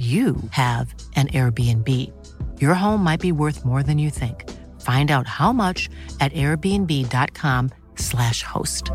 you 0.00 0.36
have 0.52 0.94
an 1.14 1.28
Airbnb. 1.28 1.86
Your 2.58 2.72
home 2.72 3.04
might 3.04 3.20
be 3.20 3.32
worth 3.32 3.66
more 3.66 3.82
than 3.82 3.98
you 3.98 4.08
think. 4.08 4.48
Find 4.80 5.10
out 5.10 5.26
how 5.26 5.52
much 5.52 5.90
at 6.20 6.32
airbnb.com/slash 6.32 8.42
host. 8.42 8.90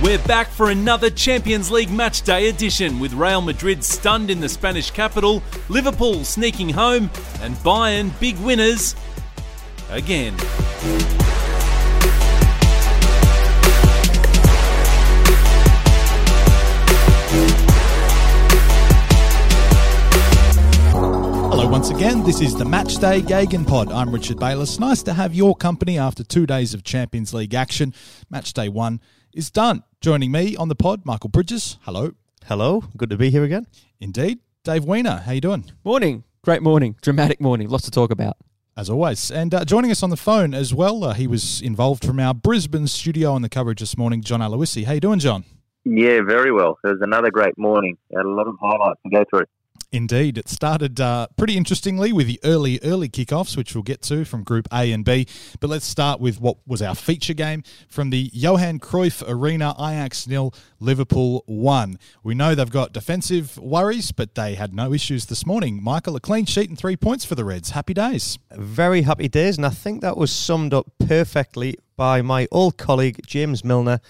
We're 0.00 0.18
back 0.28 0.46
for 0.48 0.70
another 0.70 1.10
Champions 1.10 1.72
League 1.72 1.88
matchday 1.88 2.48
edition 2.48 3.00
with 3.00 3.12
Real 3.14 3.40
Madrid 3.40 3.82
stunned 3.82 4.30
in 4.30 4.38
the 4.40 4.48
Spanish 4.48 4.92
capital, 4.92 5.42
Liverpool 5.68 6.24
sneaking 6.24 6.68
home, 6.68 7.10
and 7.40 7.56
Bayern 7.56 8.12
big 8.20 8.38
winners 8.38 8.94
again. 9.92 10.34
Hello 21.50 21.68
once 21.68 21.90
again. 21.90 22.24
This 22.24 22.40
is 22.40 22.54
the 22.54 22.64
Matchday 22.64 23.26
Gegen 23.26 23.64
Pod. 23.64 23.92
I'm 23.92 24.10
Richard 24.10 24.38
Bayliss. 24.38 24.80
Nice 24.80 25.02
to 25.02 25.12
have 25.12 25.34
your 25.34 25.54
company 25.54 25.98
after 25.98 26.24
two 26.24 26.46
days 26.46 26.72
of 26.72 26.82
Champions 26.82 27.34
League 27.34 27.54
action. 27.54 27.92
Matchday 28.32 28.70
one 28.70 29.00
is 29.34 29.50
done. 29.50 29.84
Joining 30.00 30.32
me 30.32 30.56
on 30.56 30.68
the 30.68 30.74
pod, 30.74 31.04
Michael 31.04 31.28
Bridges. 31.28 31.76
Hello. 31.82 32.12
Hello, 32.46 32.84
good 32.96 33.10
to 33.10 33.16
be 33.16 33.30
here 33.30 33.44
again. 33.44 33.66
Indeed. 34.00 34.38
Dave 34.64 34.84
Weiner. 34.84 35.22
How 35.26 35.32
you 35.32 35.40
doing? 35.40 35.70
Morning. 35.84 36.24
Great 36.42 36.62
morning. 36.62 36.96
Dramatic 37.02 37.40
morning. 37.40 37.68
Lots 37.68 37.84
to 37.84 37.90
talk 37.90 38.10
about. 38.10 38.36
As 38.74 38.88
always. 38.88 39.30
And 39.30 39.52
uh, 39.52 39.64
joining 39.66 39.90
us 39.90 40.02
on 40.02 40.08
the 40.08 40.16
phone 40.16 40.54
as 40.54 40.72
well, 40.72 41.04
uh, 41.04 41.12
he 41.12 41.26
was 41.26 41.60
involved 41.60 42.04
from 42.04 42.18
our 42.18 42.32
Brisbane 42.32 42.86
studio 42.86 43.32
on 43.32 43.42
the 43.42 43.50
coverage 43.50 43.80
this 43.80 43.98
morning, 43.98 44.22
John 44.22 44.40
Aloisi. 44.40 44.84
How 44.84 44.92
you 44.92 45.00
doing, 45.00 45.18
John? 45.18 45.44
Yeah, 45.84 46.22
very 46.22 46.52
well. 46.52 46.78
It 46.82 46.88
was 46.88 47.00
another 47.02 47.30
great 47.30 47.58
morning. 47.58 47.98
Had 48.14 48.24
a 48.24 48.30
lot 48.30 48.46
of 48.46 48.54
highlights 48.62 49.00
to 49.04 49.10
go 49.10 49.24
through. 49.28 49.46
Indeed. 49.92 50.38
It 50.38 50.48
started 50.48 51.00
uh, 51.00 51.26
pretty 51.36 51.54
interestingly 51.54 52.14
with 52.14 52.26
the 52.26 52.40
early, 52.44 52.80
early 52.82 53.10
kickoffs, 53.10 53.58
which 53.58 53.74
we'll 53.74 53.82
get 53.82 54.00
to 54.04 54.24
from 54.24 54.42
Group 54.42 54.66
A 54.72 54.90
and 54.90 55.04
B. 55.04 55.26
But 55.60 55.68
let's 55.68 55.84
start 55.84 56.18
with 56.18 56.40
what 56.40 56.56
was 56.66 56.80
our 56.80 56.94
feature 56.94 57.34
game 57.34 57.62
from 57.88 58.08
the 58.08 58.30
Johan 58.32 58.78
Cruyff 58.80 59.22
Arena 59.28 59.74
Ajax 59.78 60.26
nil, 60.26 60.54
Liverpool 60.80 61.44
1. 61.44 61.98
We 62.22 62.34
know 62.34 62.54
they've 62.54 62.70
got 62.70 62.94
defensive 62.94 63.58
worries, 63.58 64.12
but 64.12 64.34
they 64.34 64.54
had 64.54 64.72
no 64.72 64.94
issues 64.94 65.26
this 65.26 65.44
morning. 65.44 65.82
Michael, 65.82 66.16
a 66.16 66.20
clean 66.20 66.46
sheet 66.46 66.70
and 66.70 66.78
three 66.78 66.96
points 66.96 67.26
for 67.26 67.34
the 67.34 67.44
Reds. 67.44 67.70
Happy 67.70 67.92
days. 67.92 68.38
Very 68.50 69.02
happy 69.02 69.28
days, 69.28 69.58
and 69.58 69.66
I 69.66 69.70
think 69.70 70.00
that 70.00 70.16
was 70.16 70.32
summed 70.32 70.72
up 70.72 70.86
perfectly 71.06 71.76
by 71.98 72.22
my 72.22 72.48
old 72.50 72.78
colleague 72.78 73.20
James 73.26 73.62
Milner. 73.62 74.00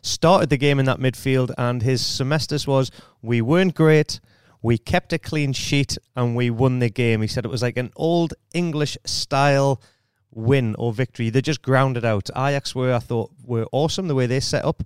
Started 0.00 0.50
the 0.50 0.58
game 0.58 0.78
in 0.78 0.86
that 0.86 1.00
midfield, 1.00 1.50
and 1.58 1.82
his 1.82 2.06
semesters 2.06 2.68
was 2.68 2.92
we 3.20 3.40
weren't 3.40 3.74
great, 3.74 4.20
we 4.64 4.78
kept 4.78 5.12
a 5.12 5.18
clean 5.18 5.52
sheet, 5.52 5.98
and 6.16 6.34
we 6.34 6.48
won 6.48 6.78
the 6.78 6.88
game. 6.88 7.20
He 7.20 7.28
said 7.28 7.44
it 7.44 7.50
was 7.50 7.60
like 7.60 7.76
an 7.76 7.90
old 7.96 8.32
English 8.54 8.96
style 9.04 9.82
win 10.30 10.74
or 10.78 10.90
victory. 10.90 11.28
They 11.28 11.42
just 11.42 11.60
grounded 11.60 12.02
out. 12.02 12.30
Ajax 12.34 12.74
were, 12.74 12.94
I 12.94 12.98
thought, 12.98 13.30
were 13.44 13.66
awesome 13.72 14.08
the 14.08 14.14
way 14.14 14.24
they 14.24 14.40
set 14.40 14.64
up, 14.64 14.82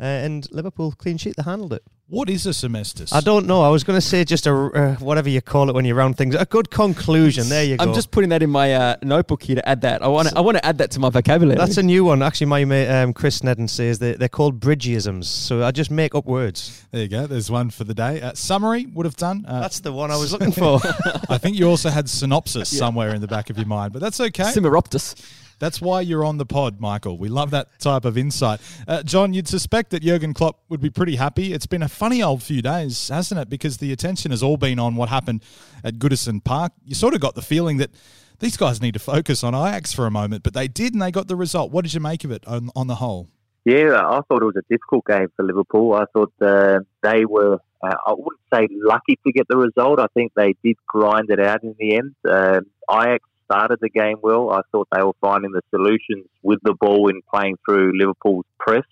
uh, 0.00 0.04
and 0.04 0.48
Liverpool 0.50 0.92
clean 0.96 1.18
sheet. 1.18 1.36
They 1.36 1.42
handled 1.42 1.72
it. 1.72 1.82
What 2.10 2.28
is 2.28 2.44
a 2.44 2.50
semestis? 2.50 3.14
I 3.14 3.20
don't 3.20 3.46
know. 3.46 3.62
I 3.62 3.68
was 3.68 3.84
going 3.84 3.96
to 3.96 4.00
say 4.04 4.24
just 4.24 4.48
a 4.48 4.52
uh, 4.52 4.94
whatever 4.96 5.28
you 5.28 5.40
call 5.40 5.68
it 5.70 5.76
when 5.76 5.84
you 5.84 5.94
round 5.94 6.16
things. 6.16 6.34
A 6.34 6.44
good 6.44 6.68
conclusion. 6.68 7.48
There 7.48 7.62
you 7.62 7.76
go. 7.76 7.84
I'm 7.84 7.94
just 7.94 8.10
putting 8.10 8.30
that 8.30 8.42
in 8.42 8.50
my 8.50 8.74
uh, 8.74 8.96
notebook 9.04 9.44
here 9.44 9.54
to 9.54 9.68
add 9.68 9.82
that. 9.82 10.02
I 10.02 10.08
want 10.08 10.26
to. 10.28 10.36
I 10.36 10.40
want 10.40 10.56
to 10.56 10.66
add 10.66 10.78
that 10.78 10.90
to 10.92 10.98
my 10.98 11.08
vocabulary. 11.10 11.56
That's 11.56 11.76
a 11.76 11.84
new 11.84 12.02
one. 12.04 12.20
Actually, 12.20 12.48
my 12.48 12.64
mate 12.64 12.88
um, 12.88 13.12
Chris 13.12 13.42
Nedden 13.42 13.70
says 13.70 14.00
they, 14.00 14.14
they're 14.14 14.28
called 14.28 14.58
bridgeisms. 14.58 15.26
So 15.26 15.62
I 15.62 15.70
just 15.70 15.92
make 15.92 16.16
up 16.16 16.26
words. 16.26 16.84
There 16.90 17.02
you 17.02 17.08
go. 17.08 17.28
There's 17.28 17.48
one 17.48 17.70
for 17.70 17.84
the 17.84 17.94
day. 17.94 18.20
Uh, 18.20 18.32
summary 18.34 18.86
would 18.86 19.06
have 19.06 19.16
done. 19.16 19.44
Uh, 19.46 19.60
That's 19.60 19.78
the 19.78 19.92
one 19.92 20.10
I 20.10 20.16
was 20.16 20.32
looking 20.36 20.50
for. 20.50 20.80
I 21.28 21.38
think 21.38 21.56
you 21.56 21.68
also 21.68 21.90
had 21.90 22.08
synopsis 22.08 22.76
somewhere 22.76 23.14
in 23.14 23.20
the 23.20 23.28
back 23.28 23.50
of 23.50 23.56
your 23.56 23.68
mind, 23.68 23.92
but 23.92 24.00
that's 24.00 24.18
okay. 24.18 24.42
Cimeroptis. 24.44 25.14
That's 25.60 25.80
why 25.80 26.00
you're 26.00 26.24
on 26.24 26.38
the 26.38 26.46
pod, 26.46 26.80
Michael. 26.80 27.18
We 27.18 27.28
love 27.28 27.50
that 27.52 27.78
type 27.78 28.04
of 28.04 28.18
insight. 28.18 28.60
Uh, 28.88 29.02
John, 29.02 29.34
you'd 29.34 29.46
suspect 29.46 29.90
that 29.90 30.02
Jurgen 30.02 30.34
Klopp 30.34 30.62
would 30.70 30.80
be 30.80 30.90
pretty 30.90 31.16
happy. 31.16 31.52
It's 31.52 31.66
been 31.66 31.82
a 31.82 31.88
funny 31.88 32.22
old 32.22 32.42
few 32.42 32.62
days, 32.62 33.08
hasn't 33.08 33.38
it? 33.38 33.48
Because 33.50 33.76
the 33.76 33.92
attention 33.92 34.32
has 34.32 34.42
all 34.42 34.56
been 34.56 34.78
on 34.78 34.96
what 34.96 35.10
happened 35.10 35.44
at 35.84 35.98
Goodison 35.98 36.42
Park. 36.42 36.72
You 36.84 36.94
sort 36.94 37.14
of 37.14 37.20
got 37.20 37.34
the 37.34 37.42
feeling 37.42 37.76
that 37.76 37.90
these 38.40 38.56
guys 38.56 38.80
need 38.80 38.94
to 38.94 39.00
focus 39.00 39.44
on 39.44 39.54
Ajax 39.54 39.92
for 39.92 40.06
a 40.06 40.10
moment, 40.10 40.42
but 40.42 40.54
they 40.54 40.66
did 40.66 40.94
and 40.94 41.02
they 41.02 41.10
got 41.10 41.28
the 41.28 41.36
result. 41.36 41.70
What 41.70 41.84
did 41.84 41.92
you 41.92 42.00
make 42.00 42.24
of 42.24 42.30
it 42.30 42.42
on, 42.46 42.70
on 42.74 42.86
the 42.86 42.96
whole? 42.96 43.28
Yeah, 43.66 44.00
I 44.02 44.20
thought 44.26 44.40
it 44.40 44.46
was 44.46 44.56
a 44.56 44.62
difficult 44.70 45.04
game 45.04 45.28
for 45.36 45.44
Liverpool. 45.44 45.92
I 45.92 46.04
thought 46.14 46.32
uh, 46.40 46.78
they 47.02 47.26
were, 47.26 47.58
uh, 47.82 47.94
I 48.06 48.12
wouldn't 48.12 48.40
say 48.52 48.66
lucky 48.70 49.18
to 49.26 49.32
get 49.32 49.46
the 49.50 49.58
result. 49.58 50.00
I 50.00 50.06
think 50.14 50.32
they 50.34 50.54
did 50.64 50.76
grind 50.88 51.28
it 51.28 51.38
out 51.38 51.62
in 51.62 51.76
the 51.78 51.96
end. 51.96 52.14
Uh, 52.26 52.60
Ajax 52.90 53.22
started 53.50 53.78
the 53.80 53.90
game 53.90 54.18
well. 54.22 54.50
I 54.50 54.60
thought 54.70 54.88
they 54.94 55.02
were 55.02 55.16
finding 55.20 55.52
the 55.52 55.62
solutions 55.70 56.26
with 56.42 56.60
the 56.62 56.74
ball 56.74 57.08
in 57.08 57.20
playing 57.32 57.56
through 57.66 57.98
Liverpool's 57.98 58.46
press, 58.58 58.84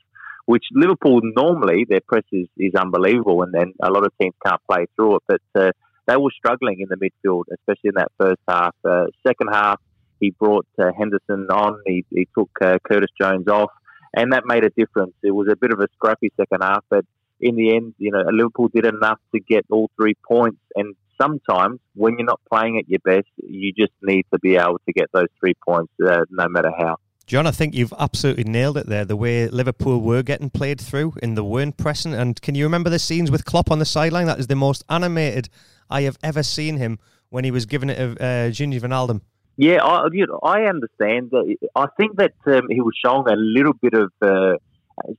which 0.47 0.65
Liverpool 0.73 1.21
normally, 1.23 1.87
their 1.89 2.01
press 2.01 2.25
is, 2.33 2.49
is 2.57 2.75
unbelievable 2.75 3.43
and 3.43 3.53
then 3.53 3.73
a 3.83 3.91
lot 3.91 4.05
of 4.05 4.13
teams 4.21 4.35
can't 4.45 4.61
play 4.71 4.87
through 4.97 5.17
it. 5.17 5.23
But 5.29 5.43
uh, 5.55 5.71
they 6.07 6.17
were 6.17 6.31
struggling 6.37 6.81
in 6.81 6.89
the 6.89 6.97
midfield, 6.97 7.45
especially 7.53 7.91
in 7.91 7.95
that 7.97 8.11
first 8.19 8.41
half. 8.49 8.75
Uh, 8.85 9.07
second 9.27 9.49
half, 9.53 9.81
he 10.21 10.31
brought 10.31 10.67
uh, 10.79 10.91
Henderson 10.99 11.47
on, 11.51 11.81
he, 11.87 12.05
he 12.11 12.27
took 12.37 12.51
uh, 12.61 12.79
Curtis 12.83 13.11
Jones 13.21 13.47
off, 13.47 13.71
and 14.17 14.33
that 14.33 14.45
made 14.47 14.65
a 14.65 14.71
difference. 14.71 15.13
It 15.23 15.31
was 15.31 15.49
a 15.51 15.57
bit 15.57 15.73
of 15.73 15.81
a 15.81 15.87
scrappy 15.95 16.33
second 16.37 16.63
half, 16.63 16.85
but 16.91 17.05
in 17.41 17.55
the 17.55 17.77
end, 17.77 17.95
you 17.99 18.11
know, 18.11 18.23
Liverpool 18.33 18.69
did 18.75 18.85
enough 18.85 19.21
to 19.33 19.41
get 19.41 19.65
all 19.71 19.91
three 19.97 20.17
points. 20.27 20.59
And 20.75 20.97
sometimes 21.21 21.81
when 21.95 22.17
you're 22.19 22.27
not 22.27 22.41
playing 22.51 22.79
at 22.79 22.89
your 22.89 23.01
best, 23.05 23.29
you 23.37 23.73
just 23.73 23.93
need 24.03 24.25
to 24.33 24.39
be 24.39 24.57
able 24.57 24.81
to 24.87 24.93
get 24.93 25.09
those 25.13 25.29
three 25.41 25.55
points, 25.67 25.93
uh, 26.05 26.25
no 26.31 26.49
matter 26.49 26.71
how. 26.79 26.97
John, 27.27 27.47
I 27.47 27.51
think 27.51 27.75
you've 27.75 27.93
absolutely 27.99 28.45
nailed 28.45 28.79
it 28.79 28.87
there. 28.87 29.05
The 29.05 29.17
way 29.17 29.49
Liverpool 29.49 30.01
were 30.01 30.23
getting 30.23 30.49
played 30.49 30.81
through 30.81 31.13
and 31.23 31.37
they 31.37 31.43
weren't 31.43 31.77
pressing. 31.77 32.15
And 32.15 32.41
can 32.41 32.55
you 32.55 32.65
remember 32.65 32.89
the 32.89 32.99
scenes 32.99 33.31
with 33.31 33.45
Klopp 33.45 33.71
on 33.71 33.79
the 33.79 33.85
sideline? 33.85 34.27
That 34.27 34.39
is 34.39 34.47
the 34.47 34.57
most 34.57 34.83
animated 34.89 35.51
I 35.91 36.03
have 36.03 36.17
ever 36.23 36.43
seen 36.43 36.79
him 36.79 36.99
when 37.29 37.45
he 37.45 37.51
was 37.51 37.67
giving 37.67 37.91
it 37.91 37.97
to 37.97 38.13
uh, 38.13 38.49
Gini 38.49 38.81
Wijnaldum. 38.81 39.21
Yeah, 39.59 39.85
I, 39.85 40.07
you 40.11 40.27
know, 40.27 40.39
I 40.43 40.63
understand. 40.63 41.31
That. 41.33 41.55
I 41.75 41.87
think 41.99 42.17
that 42.17 42.33
um, 42.47 42.69
he 42.71 42.81
was 42.81 42.95
showing 43.05 43.29
a 43.29 43.37
little 43.37 43.75
bit 43.75 43.93
of. 43.93 44.11
Uh, 44.23 44.57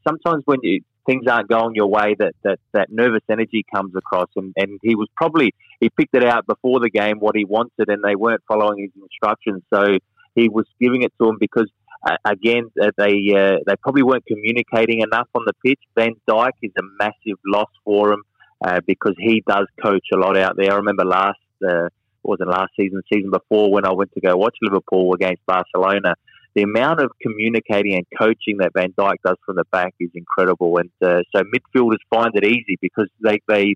sometimes 0.07 0.43
when 0.45 0.59
you, 0.63 0.81
things 1.09 1.25
aren't 1.27 1.49
going 1.49 1.73
your 1.73 1.87
way, 1.87 2.15
that, 2.19 2.33
that, 2.43 2.59
that 2.73 2.91
nervous 2.91 3.23
energy 3.31 3.65
comes 3.73 3.95
across, 3.95 4.29
and, 4.35 4.53
and 4.55 4.79
he 4.83 4.95
was 4.95 5.07
probably 5.15 5.53
he 5.79 5.89
picked 5.89 6.13
it 6.13 6.23
out 6.23 6.45
before 6.45 6.79
the 6.79 6.89
game 6.89 7.17
what 7.19 7.35
he 7.35 7.45
wanted, 7.45 7.89
and 7.89 8.03
they 8.03 8.15
weren't 8.15 8.43
following 8.47 8.79
his 8.79 8.91
instructions, 9.01 9.63
so 9.73 9.97
he 10.35 10.49
was 10.49 10.65
giving 10.79 11.03
it 11.03 11.13
to 11.19 11.29
him 11.29 11.37
because. 11.39 11.69
Uh, 12.01 12.15
again, 12.23 12.63
uh, 12.81 12.91
they 12.97 13.11
uh, 13.35 13.57
they 13.67 13.75
probably 13.83 14.03
weren't 14.03 14.25
communicating 14.25 15.01
enough 15.01 15.27
on 15.35 15.43
the 15.45 15.51
pitch. 15.65 15.81
Van 15.97 16.15
Dijk 16.29 16.51
is 16.61 16.71
a 16.79 16.81
massive 16.97 17.37
loss 17.45 17.67
for 17.83 18.13
him 18.13 18.23
uh, 18.65 18.79
because 18.87 19.15
he 19.17 19.43
does 19.45 19.67
coach 19.83 20.05
a 20.13 20.15
lot 20.15 20.37
out 20.37 20.55
there. 20.55 20.71
I 20.71 20.77
remember 20.77 21.03
last 21.03 21.39
uh, 21.61 21.89
wasn't 22.23 22.51
last 22.51 22.71
season, 22.79 23.01
season 23.11 23.31
before 23.31 23.69
when 23.71 23.85
I 23.85 23.91
went 23.91 24.13
to 24.13 24.21
go 24.21 24.37
watch 24.37 24.55
Liverpool 24.61 25.13
against 25.13 25.45
Barcelona 25.45 26.15
the 26.55 26.63
amount 26.63 27.01
of 27.01 27.11
communicating 27.21 27.95
and 27.95 28.05
coaching 28.17 28.57
that 28.59 28.71
Van 28.73 28.91
Dijk 28.97 29.15
does 29.23 29.37
from 29.45 29.55
the 29.55 29.65
back 29.71 29.93
is 29.99 30.09
incredible. 30.15 30.77
And 30.77 30.89
uh, 31.01 31.21
so 31.35 31.43
midfielders 31.43 31.99
find 32.09 32.31
it 32.35 32.43
easy 32.43 32.77
because 32.81 33.07
they, 33.23 33.39
they 33.47 33.75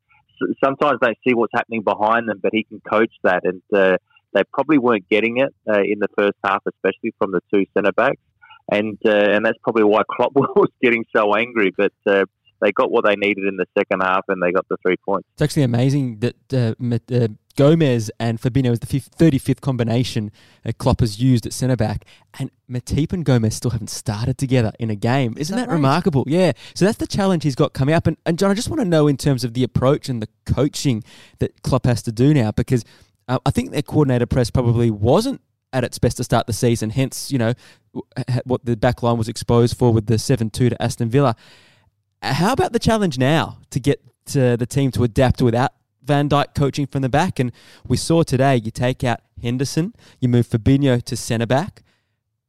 sometimes 0.64 1.00
they 1.02 1.16
see 1.26 1.34
what's 1.34 1.54
happening 1.54 1.84
behind 1.84 2.28
them, 2.28 2.40
but 2.42 2.52
he 2.54 2.64
can 2.64 2.82
coach 2.90 3.12
that. 3.24 3.44
And 3.44 3.62
uh, 3.74 3.98
they 4.34 4.44
probably 4.52 4.78
weren't 4.78 5.08
getting 5.10 5.38
it 5.38 5.54
uh, 5.68 5.82
in 5.82 6.00
the 6.00 6.08
first 6.18 6.38
half, 6.44 6.64
especially 6.68 7.14
from 7.18 7.32
the 7.32 7.42
two 7.54 7.66
centre 7.74 7.92
backs. 7.92 8.22
And 8.72 8.98
uh, 9.06 9.12
and 9.12 9.46
that's 9.46 9.58
probably 9.64 9.84
why 9.84 10.02
Klopp 10.10 10.32
was 10.36 10.70
getting 10.82 11.06
so 11.16 11.36
angry. 11.36 11.72
But 11.76 11.94
uh, 12.06 12.26
they 12.64 12.72
got 12.72 12.92
what 12.92 13.06
they 13.06 13.16
needed 13.16 13.46
in 13.46 13.58
the 13.58 13.66
second 13.78 14.02
half, 14.02 14.26
and 14.28 14.42
they 14.42 14.52
got 14.52 14.68
the 14.70 14.78
three 14.86 14.96
points. 14.98 15.28
It's 15.34 15.42
actually 15.42 15.64
amazing 15.64 16.20
that 16.20 16.54
uh, 16.54 16.74
uh, 17.14 17.28
Gomez 17.56 18.10
and 18.20 18.40
Fabinho 18.40 18.72
is 18.72 18.80
the 18.80 18.88
35th 18.88 19.62
combination 19.62 20.32
uh, 20.66 20.72
Klopp 20.78 21.02
has 21.02 21.22
used 21.22 21.46
at 21.46 21.54
centre 21.54 21.76
back, 21.76 22.06
and 22.40 22.50
Matip 22.70 23.14
and 23.14 23.24
Gomez 23.24 23.56
still 23.56 23.72
haven't 23.72 23.90
started 23.90 24.38
together 24.38 24.72
in 24.80 24.90
a 24.90 24.96
game. 24.96 25.36
Isn't 25.38 25.56
that, 25.56 25.64
that 25.64 25.70
right? 25.70 25.76
remarkable? 25.76 26.24
Yeah. 26.28 26.54
So 26.74 26.86
that's 26.86 26.98
the 26.98 27.08
challenge 27.08 27.44
he's 27.44 27.56
got 27.56 27.74
coming 27.74 27.94
up. 27.94 28.08
And, 28.08 28.18
and 28.26 28.40
John, 28.40 28.50
I 28.50 28.54
just 28.54 28.70
want 28.70 28.82
to 28.82 28.88
know 28.88 29.08
in 29.08 29.18
terms 29.18 29.44
of 29.44 29.54
the 29.54 29.64
approach 29.64 30.10
and 30.10 30.22
the 30.22 30.30
coaching 30.46 31.04
that 31.40 31.62
Klopp 31.64 31.86
has 31.86 32.02
to 32.04 32.12
do 32.12 32.34
now, 32.34 32.52
because 32.52 32.86
uh, 33.28 33.40
I 33.46 33.52
think 33.52 33.72
their 33.72 33.82
coordinator 33.82 34.26
press 34.26 34.50
probably 34.50 34.90
wasn't 34.90 35.42
at 35.72 35.84
its 35.84 36.00
best 36.00 36.18
to 36.18 36.24
start 36.24 36.48
the 36.48 36.54
season. 36.54 36.92
Hence, 36.92 37.32
you 37.32 37.38
know, 37.38 37.54
what 38.46 38.64
the 38.66 38.78
back 38.78 39.04
line 39.04 39.18
was 39.18 39.28
exposed 39.28 39.78
for 39.78 39.92
with 39.92 40.06
the 40.06 40.18
7 40.18 40.50
2 40.50 40.70
to 40.70 40.82
Aston 40.82 41.10
Villa. 41.10 41.36
How 42.24 42.54
about 42.54 42.72
the 42.72 42.80
challenge 42.80 43.18
now 43.18 43.58
to 43.72 43.82
get 43.82 44.02
to 44.28 44.56
the 44.56 44.66
team 44.66 44.92
to 44.92 45.04
adapt 45.04 45.42
without 45.42 45.74
Van 46.04 46.30
Dijk 46.30 46.56
coaching 46.56 46.88
from 46.88 47.02
the 47.02 47.10
back? 47.10 47.38
And 47.38 47.52
we 47.86 47.98
saw 47.98 48.24
today 48.24 48.56
you 48.56 48.72
take 48.72 49.04
out 49.04 49.20
Henderson, 49.42 49.94
you 50.22 50.30
move 50.30 50.48
Fabinho 50.48 51.04
to 51.04 51.18
centre 51.18 51.46
back. 51.46 51.84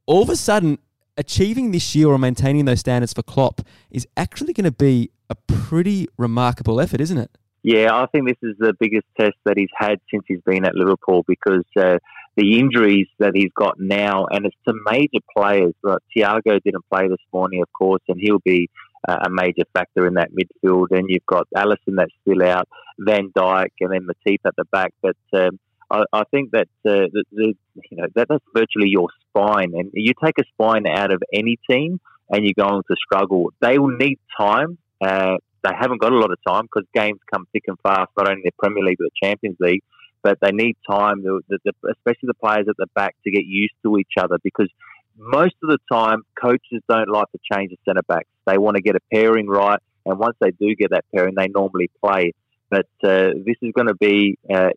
All 0.07 0.23
of 0.23 0.29
a 0.29 0.37
sudden, 0.37 0.79
achieving 1.17 1.73
this 1.73 1.97
year 1.97 2.07
or 2.07 2.19
maintaining 2.19 2.67
those 2.67 2.81
standards 2.81 3.13
for 3.13 3.25
Klopp 3.25 3.63
is 3.91 4.07
actually 4.17 4.53
going 4.53 4.65
to 4.65 4.71
be 4.71 5.11
a 5.29 5.35
pretty 5.35 6.07
remarkable 6.17 6.81
effort, 6.81 7.01
isn't 7.01 7.19
it? 7.19 7.37
Yeah, 7.65 7.97
I 7.97 8.07
think 8.07 8.29
this 8.29 8.37
is 8.43 8.55
the 8.59 8.75
biggest 8.79 9.07
test 9.19 9.35
that 9.45 9.57
he's 9.57 9.71
had 9.77 9.99
since 10.09 10.23
he's 10.29 10.43
been 10.43 10.65
at 10.65 10.77
Liverpool 10.77 11.25
because 11.27 11.65
uh, 11.77 11.99
the 12.37 12.61
injuries 12.61 13.09
that 13.19 13.33
he's 13.35 13.51
got 13.57 13.81
now, 13.81 14.27
and 14.27 14.47
it's 14.47 14.57
to 14.69 14.75
major 14.89 15.25
players. 15.37 15.73
Like 15.83 15.99
Thiago 16.17 16.61
didn't 16.63 16.85
play 16.93 17.09
this 17.09 17.17
morning, 17.33 17.63
of 17.63 17.69
course, 17.77 18.03
and 18.07 18.21
he'll 18.21 18.43
be 18.45 18.69
a 19.09 19.31
major 19.31 19.65
factor 19.73 20.07
in 20.07 20.15
that 20.15 20.31
midfield. 20.33 20.89
And 20.91 21.07
you've 21.09 21.27
got 21.27 21.47
Alisson 21.57 21.97
that's 21.97 22.13
still 22.23 22.43
out, 22.43 22.69
Van 22.99 23.31
Dijk, 23.37 23.69
and 23.81 23.93
then 23.93 24.07
Matip 24.07 24.39
at 24.47 24.57
the 24.57 24.65
back. 24.73 24.93
But 25.03 25.17
um, 25.33 25.59
I, 25.91 26.05
I, 26.13 26.25
think 26.31 26.53
that 26.53 26.69
uh, 26.87 27.09
the, 27.13 27.25
the, 27.33 27.55
you 27.91 27.97
know 27.97 28.07
that, 28.15 28.29
that's 28.29 28.45
virtually 28.55 28.89
your 28.89 29.09
spine, 29.29 29.73
and 29.75 29.91
you 29.93 30.13
take 30.25 30.39
a 30.39 30.45
spine 30.53 30.87
out 30.87 31.13
of 31.13 31.23
any 31.33 31.59
team, 31.69 32.01
and 32.31 32.45
you're 32.45 32.55
going 32.57 32.83
to 32.91 32.97
struggle. 33.05 33.51
They 33.61 33.79
will 33.79 33.97
need 33.97 34.19
time. 34.39 34.79
Uh, 35.01 35.37
they 35.63 35.73
haven't 35.79 36.01
got 36.01 36.13
a 36.13 36.17
lot 36.17 36.31
of 36.31 36.39
time 36.47 36.65
because 36.65 36.87
games 36.95 37.19
come 37.33 37.47
thick 37.53 37.65
and 37.67 37.79
fast, 37.83 38.11
not 38.17 38.29
only 38.29 38.43
the 38.45 38.53
Premier 38.59 38.85
League 38.85 38.99
but 38.99 39.05
the 39.05 39.27
Champions 39.27 39.57
League 39.61 39.83
but 40.25 40.39
they 40.41 40.51
need 40.51 40.75
time, 40.91 41.23
the, 41.23 41.41
the, 41.49 41.73
especially 41.91 42.27
the 42.27 42.35
players 42.35 42.65
at 42.67 42.77
the 42.79 42.87
back, 42.95 43.15
to 43.23 43.31
get 43.31 43.45
used 43.45 43.75
to 43.85 43.99
each 43.99 44.15
other 44.19 44.39
because 44.43 44.71
most 45.17 45.55
of 45.63 45.71
the 45.71 45.79
time 45.91 46.23
coaches 46.41 46.83
don't 46.89 47.09
like 47.09 47.31
to 47.33 47.39
change 47.53 47.71
the 47.71 47.77
centre 47.87 48.03
backs. 48.07 48.29
They 48.47 48.59
want 48.59 48.77
to 48.77 48.83
get 48.83 48.97
a 48.97 49.01
pairing 49.13 49.49
right, 49.49 49.81
and 50.07 50.19
once 50.19 50.37
they 50.41 50.51
do 50.51 50.75
get 50.75 50.91
that 50.91 51.05
pairing, 51.15 51.35
they 51.37 51.49
normally 51.49 51.91
play. 52.05 52.33
But 52.71 52.87
uh, 53.03 53.31
this 53.45 53.57
is 53.63 53.73
going 53.75 53.89
to 53.89 53.95
be 53.95 54.39
uh, 54.53 54.71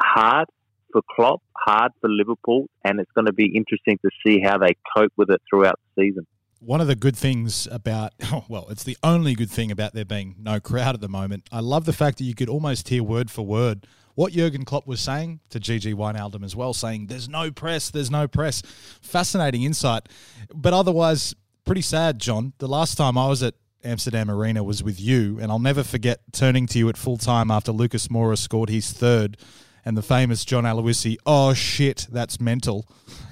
hard 0.00 0.48
for 0.92 1.02
Klopp, 1.14 1.42
hard 1.56 1.92
for 2.00 2.08
Liverpool, 2.08 2.66
and 2.84 3.00
it's 3.00 3.10
going 3.12 3.26
to 3.26 3.32
be 3.32 3.54
interesting 3.54 3.98
to 4.02 4.10
see 4.26 4.40
how 4.40 4.58
they 4.58 4.76
cope 4.96 5.12
with 5.16 5.30
it 5.30 5.40
throughout 5.48 5.78
the 5.96 6.04
season 6.04 6.26
one 6.60 6.80
of 6.80 6.86
the 6.86 6.96
good 6.96 7.16
things 7.16 7.68
about, 7.70 8.12
well, 8.48 8.66
it's 8.70 8.84
the 8.84 8.96
only 9.02 9.34
good 9.34 9.50
thing 9.50 9.70
about 9.70 9.92
there 9.92 10.04
being 10.04 10.34
no 10.38 10.60
crowd 10.60 10.94
at 10.94 11.00
the 11.00 11.08
moment. 11.08 11.46
I 11.52 11.60
love 11.60 11.84
the 11.84 11.92
fact 11.92 12.18
that 12.18 12.24
you 12.24 12.34
could 12.34 12.48
almost 12.48 12.88
hear 12.88 13.02
word 13.02 13.30
for 13.30 13.44
word 13.44 13.86
what 14.14 14.32
Jurgen 14.32 14.64
Klopp 14.64 14.86
was 14.86 15.00
saying 15.00 15.40
to 15.50 15.58
GG 15.58 15.94
Wijnaldum 15.94 16.44
as 16.44 16.54
well, 16.54 16.72
saying 16.72 17.06
there's 17.06 17.28
no 17.28 17.50
press, 17.50 17.90
there's 17.90 18.10
no 18.10 18.28
press. 18.28 18.62
Fascinating 19.02 19.62
insight, 19.62 20.08
but 20.54 20.72
otherwise 20.72 21.34
pretty 21.64 21.82
sad, 21.82 22.18
John. 22.18 22.52
The 22.58 22.68
last 22.68 22.96
time 22.96 23.18
I 23.18 23.28
was 23.28 23.42
at 23.42 23.54
Amsterdam 23.84 24.30
Arena 24.30 24.62
was 24.62 24.82
with 24.82 25.00
you, 25.00 25.38
and 25.40 25.50
I'll 25.50 25.58
never 25.58 25.82
forget 25.82 26.20
turning 26.32 26.66
to 26.68 26.78
you 26.78 26.88
at 26.88 26.96
full 26.96 27.18
time 27.18 27.50
after 27.50 27.72
Lucas 27.72 28.08
Moura 28.08 28.38
scored 28.38 28.70
his 28.70 28.92
third, 28.92 29.36
and 29.84 29.96
the 29.96 30.02
famous 30.02 30.44
John 30.44 30.64
Aloisi, 30.64 31.16
oh 31.26 31.52
shit, 31.54 32.06
that's 32.10 32.40
mental. 32.40 32.86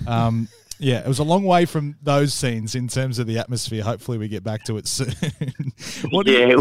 Um, 0.06 0.48
yeah, 0.78 0.98
it 0.98 1.08
was 1.08 1.18
a 1.18 1.24
long 1.24 1.44
way 1.44 1.64
from 1.64 1.96
those 2.02 2.34
scenes 2.34 2.74
in 2.74 2.88
terms 2.88 3.18
of 3.18 3.26
the 3.26 3.38
atmosphere. 3.38 3.82
Hopefully, 3.82 4.18
we 4.18 4.28
get 4.28 4.44
back 4.44 4.64
to 4.64 4.76
it 4.76 4.86
soon. 4.86 5.14
yeah, 6.26 6.54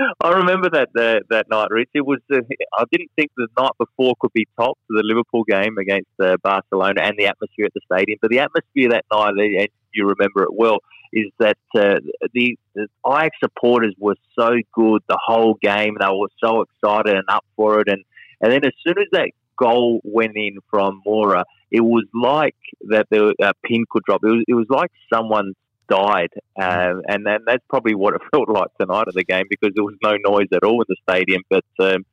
I 0.22 0.30
remember 0.30 0.70
that 0.70 0.88
uh, 0.98 1.20
that 1.30 1.46
night, 1.50 1.68
Rich. 1.70 1.90
It 1.94 2.06
was. 2.06 2.20
Uh, 2.32 2.40
I 2.76 2.84
didn't 2.90 3.10
think 3.16 3.30
the 3.36 3.48
night 3.58 3.72
before 3.78 4.14
could 4.20 4.32
be 4.32 4.46
topped 4.58 4.80
the 4.88 5.02
Liverpool 5.04 5.44
game 5.44 5.76
against 5.78 6.10
uh, 6.22 6.36
Barcelona 6.42 7.02
and 7.02 7.14
the 7.18 7.26
atmosphere 7.26 7.66
at 7.66 7.74
the 7.74 7.80
stadium. 7.92 8.18
But 8.20 8.30
the 8.30 8.40
atmosphere 8.40 8.90
that 8.90 9.04
night, 9.12 9.34
and 9.36 9.68
you 9.92 10.06
remember 10.06 10.44
it 10.44 10.52
well, 10.52 10.78
is 11.12 11.26
that 11.38 11.58
uh, 11.74 11.96
the, 12.32 12.56
the 12.74 12.88
Ajax 13.06 13.36
supporters 13.42 13.94
were 13.98 14.16
so 14.38 14.50
good 14.72 15.02
the 15.08 15.18
whole 15.22 15.54
game. 15.60 15.96
They 15.98 16.06
were 16.06 16.28
so 16.42 16.62
excited 16.62 17.14
and 17.14 17.24
up 17.28 17.44
for 17.56 17.80
it. 17.80 17.88
And 17.88 18.04
and 18.40 18.52
then 18.52 18.64
as 18.64 18.72
soon 18.86 18.98
as 18.98 19.08
that 19.12 19.30
goal 19.58 20.00
went 20.04 20.36
in 20.36 20.58
from 20.70 21.02
Moura, 21.06 21.44
it 21.70 21.82
was 21.82 22.04
like 22.14 22.56
that 22.88 23.06
the 23.10 23.34
pin 23.64 23.84
could 23.90 24.02
drop. 24.04 24.22
It 24.24 24.28
was, 24.28 24.44
it 24.48 24.54
was 24.54 24.66
like 24.70 24.90
someone 25.12 25.54
died, 25.90 26.30
um, 26.60 27.02
and 27.08 27.26
then 27.26 27.40
that's 27.46 27.64
probably 27.68 27.94
what 27.94 28.14
it 28.14 28.22
felt 28.32 28.48
like 28.48 28.68
tonight 28.80 29.08
at 29.08 29.14
the 29.14 29.24
game 29.24 29.44
because 29.50 29.72
there 29.74 29.84
was 29.84 29.96
no 30.02 30.16
noise 30.24 30.48
at 30.52 30.64
all 30.64 30.80
in 30.80 30.86
the 30.88 30.96
stadium. 31.08 31.42
But 31.50 31.64
um, 31.80 32.04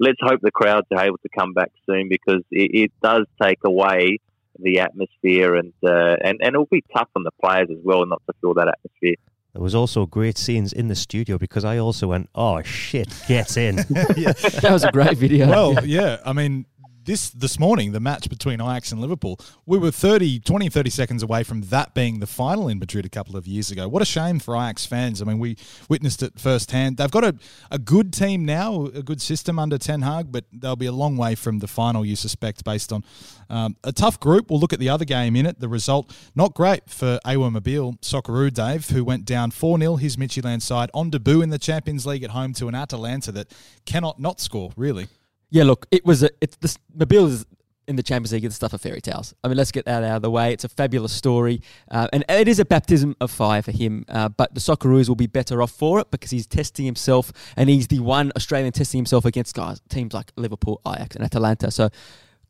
let's 0.00 0.18
hope 0.20 0.40
the 0.42 0.50
crowds 0.50 0.86
are 0.90 1.04
able 1.04 1.18
to 1.18 1.28
come 1.36 1.52
back 1.52 1.70
soon 1.88 2.08
because 2.08 2.42
it, 2.50 2.70
it 2.74 2.92
does 3.02 3.26
take 3.40 3.58
away 3.64 4.18
the 4.58 4.80
atmosphere, 4.80 5.54
and 5.54 5.72
uh, 5.84 6.16
and 6.22 6.38
and 6.40 6.54
it'll 6.54 6.66
be 6.66 6.84
tough 6.96 7.08
on 7.14 7.22
the 7.22 7.32
players 7.42 7.68
as 7.70 7.78
well 7.84 8.04
not 8.06 8.22
to 8.26 8.34
feel 8.40 8.54
that 8.54 8.68
atmosphere. 8.68 9.16
There 9.52 9.62
was 9.62 9.74
also 9.74 10.04
great 10.04 10.36
scenes 10.36 10.74
in 10.74 10.88
the 10.88 10.94
studio 10.94 11.38
because 11.38 11.64
I 11.64 11.78
also 11.78 12.08
went, 12.08 12.28
"Oh 12.34 12.60
shit, 12.62 13.08
get 13.26 13.56
in!" 13.56 13.76
yeah. 14.16 14.32
That 14.32 14.70
was 14.70 14.84
a 14.84 14.92
great 14.92 15.16
video. 15.16 15.48
Well, 15.48 15.86
yeah, 15.86 16.18
I 16.26 16.34
mean, 16.34 16.66
this 17.06 17.30
this 17.30 17.58
morning, 17.58 17.92
the 17.92 18.00
match 18.00 18.28
between 18.28 18.60
Ajax 18.60 18.92
and 18.92 19.00
Liverpool, 19.00 19.40
we 19.64 19.78
were 19.78 19.90
30, 19.90 20.40
20, 20.40 20.68
30 20.68 20.90
seconds 20.90 21.22
away 21.22 21.42
from 21.44 21.62
that 21.62 21.94
being 21.94 22.18
the 22.20 22.26
final 22.26 22.68
in 22.68 22.78
Madrid 22.78 23.06
a 23.06 23.08
couple 23.08 23.36
of 23.36 23.46
years 23.46 23.70
ago. 23.70 23.88
What 23.88 24.02
a 24.02 24.04
shame 24.04 24.38
for 24.38 24.54
Ajax 24.54 24.84
fans. 24.84 25.22
I 25.22 25.24
mean, 25.24 25.38
we 25.38 25.56
witnessed 25.88 26.22
it 26.22 26.38
firsthand. 26.38 26.96
They've 26.98 27.10
got 27.10 27.24
a, 27.24 27.36
a 27.70 27.78
good 27.78 28.12
team 28.12 28.44
now, 28.44 28.86
a 28.86 29.02
good 29.02 29.22
system 29.22 29.58
under 29.58 29.78
Ten 29.78 30.02
Hag, 30.02 30.30
but 30.30 30.44
they'll 30.52 30.76
be 30.76 30.86
a 30.86 30.92
long 30.92 31.16
way 31.16 31.34
from 31.34 31.60
the 31.60 31.68
final, 31.68 32.04
you 32.04 32.16
suspect, 32.16 32.64
based 32.64 32.92
on 32.92 33.04
um, 33.48 33.76
a 33.84 33.92
tough 33.92 34.18
group. 34.18 34.50
We'll 34.50 34.60
look 34.60 34.72
at 34.72 34.80
the 34.80 34.88
other 34.88 35.04
game 35.04 35.36
in 35.36 35.46
it. 35.46 35.60
The 35.60 35.68
result, 35.68 36.14
not 36.34 36.54
great 36.54 36.90
for 36.90 37.20
Awer 37.24 37.50
Mabil 37.50 38.00
Socceroo, 38.00 38.52
Dave, 38.52 38.90
who 38.90 39.04
went 39.04 39.24
down 39.24 39.52
4 39.52 39.78
0 39.78 39.96
his 39.96 40.16
Midtjylland 40.16 40.62
side 40.62 40.90
on 40.92 41.10
debut 41.10 41.40
in 41.40 41.50
the 41.50 41.58
Champions 41.58 42.04
League 42.04 42.24
at 42.24 42.30
home 42.30 42.52
to 42.54 42.66
an 42.68 42.74
Atalanta 42.74 43.30
that 43.32 43.52
cannot 43.84 44.20
not 44.20 44.40
score, 44.40 44.72
really. 44.76 45.08
Yeah, 45.50 45.64
look, 45.64 45.86
it 45.90 46.04
was 46.04 46.22
a, 46.22 46.30
it's 46.40 46.56
the 46.56 46.76
Mabil 46.96 47.28
is 47.28 47.46
in 47.88 47.96
the 47.96 48.02
Champions 48.02 48.32
League, 48.32 48.44
it's 48.44 48.56
stuff 48.56 48.72
of 48.72 48.80
fairy 48.80 49.00
tales. 49.00 49.34
I 49.44 49.48
mean, 49.48 49.56
let's 49.56 49.70
get 49.70 49.84
that 49.84 50.02
out 50.02 50.16
of 50.16 50.22
the 50.22 50.30
way. 50.30 50.52
It's 50.52 50.64
a 50.64 50.68
fabulous 50.68 51.12
story, 51.12 51.62
uh, 51.90 52.08
and 52.12 52.24
it 52.28 52.48
is 52.48 52.58
a 52.58 52.64
baptism 52.64 53.14
of 53.20 53.30
fire 53.30 53.62
for 53.62 53.70
him. 53.70 54.04
Uh, 54.08 54.28
but 54.28 54.54
the 54.54 54.60
Socceroos 54.60 55.08
will 55.08 55.16
be 55.16 55.26
better 55.28 55.62
off 55.62 55.70
for 55.70 56.00
it 56.00 56.10
because 56.10 56.30
he's 56.30 56.46
testing 56.46 56.84
himself, 56.84 57.32
and 57.56 57.70
he's 57.70 57.86
the 57.86 58.00
one 58.00 58.32
Australian 58.36 58.72
testing 58.72 58.98
himself 58.98 59.24
against 59.24 59.54
guys 59.54 59.80
teams 59.88 60.12
like 60.12 60.32
Liverpool, 60.36 60.80
Ajax, 60.86 61.16
and 61.16 61.24
Atalanta. 61.24 61.70
So 61.70 61.90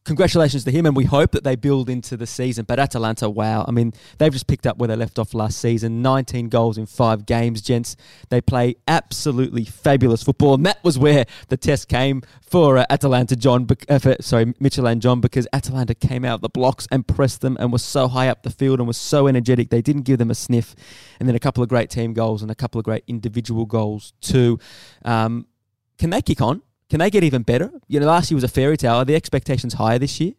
congratulations 0.07 0.65
to 0.65 0.71
him, 0.71 0.87
and 0.87 0.97
we 0.97 1.05
hope 1.05 1.33
that 1.33 1.45
they 1.45 1.57
build 1.57 1.91
into 1.91 2.17
the 2.17 2.27
season. 2.27 2.65
But 2.65 2.79
Atalanta, 2.79 3.29
wow! 3.29 3.65
I 3.67 3.73
mean, 3.73 3.93
they've 4.19 4.33
just 4.33 4.47
picked 4.47 4.67
up 4.67 4.79
where 4.79 4.89
they 4.89 4.97
left 4.97 5.19
off 5.19 5.35
last 5.35 5.59
season. 5.59 6.01
19 6.01 6.49
goals 6.49 6.79
in 6.79 6.87
five 6.87 7.27
games, 7.27 7.61
gents. 7.61 7.97
They 8.31 8.41
play 8.41 8.77
absolutely 8.89 9.65
fabulous 9.65 10.23
football, 10.23 10.55
and 10.55 10.65
that 10.65 10.83
was 10.83 10.99
where 10.99 11.27
the 11.49 11.57
test 11.57 11.89
came 11.89 12.23
for 12.41 12.79
uh, 12.79 12.87
Atalanta, 12.89 13.37
John. 13.37 13.67
Uh, 13.89 13.99
for, 13.99 14.17
sorry, 14.21 14.47
Midtjylland 14.47 15.01
John, 15.01 15.21
because 15.21 15.47
Atalanta 15.53 15.95
came 15.95 16.25
out 16.25 16.37
of 16.37 16.41
the 16.41 16.49
blocks 16.49 16.87
and 16.91 17.07
pressed 17.07 17.43
them, 17.43 17.57
and 17.61 17.73
was 17.73 17.85
so 17.85 18.09
high 18.09 18.29
up 18.29 18.43
the 18.43 18.51
field 18.51 18.79
and 18.79 18.89
was 18.89 18.97
so 18.97 19.27
energetic. 19.27 19.71
They 19.71 19.83
didn't 19.83 20.03
give 20.03 20.19
them 20.19 20.31
a 20.31 20.35
sniff, 20.35 20.75
and 21.21 21.29
then 21.29 21.35
a 21.35 21.41
couple 21.41 21.63
of 21.63 21.69
great 21.69 21.91
team 21.91 22.15
goals 22.15 22.43
and 22.43 22.51
a 22.51 22.55
couple 22.55 22.79
of 22.79 22.85
great 22.85 23.05
individual 23.07 23.67
goals 23.67 24.13
too. 24.21 24.59
Um, 25.05 25.47
can 25.99 26.11
they 26.11 26.23
kick 26.23 26.41
on? 26.41 26.63
Can 26.89 27.01
they 27.01 27.11
get 27.11 27.25
even 27.25 27.43
better? 27.43 27.71
You 27.89 28.01
know, 28.01 28.07
last 28.07 28.31
year 28.31 28.37
was 28.37 28.45
a 28.45 28.49
fairy 28.49 28.77
tale. 28.77 28.97
Are 28.97 29.05
the 29.05 29.17
expectations 29.17 29.75
higher 29.75 29.99
this 29.99 30.21
year? 30.21 30.33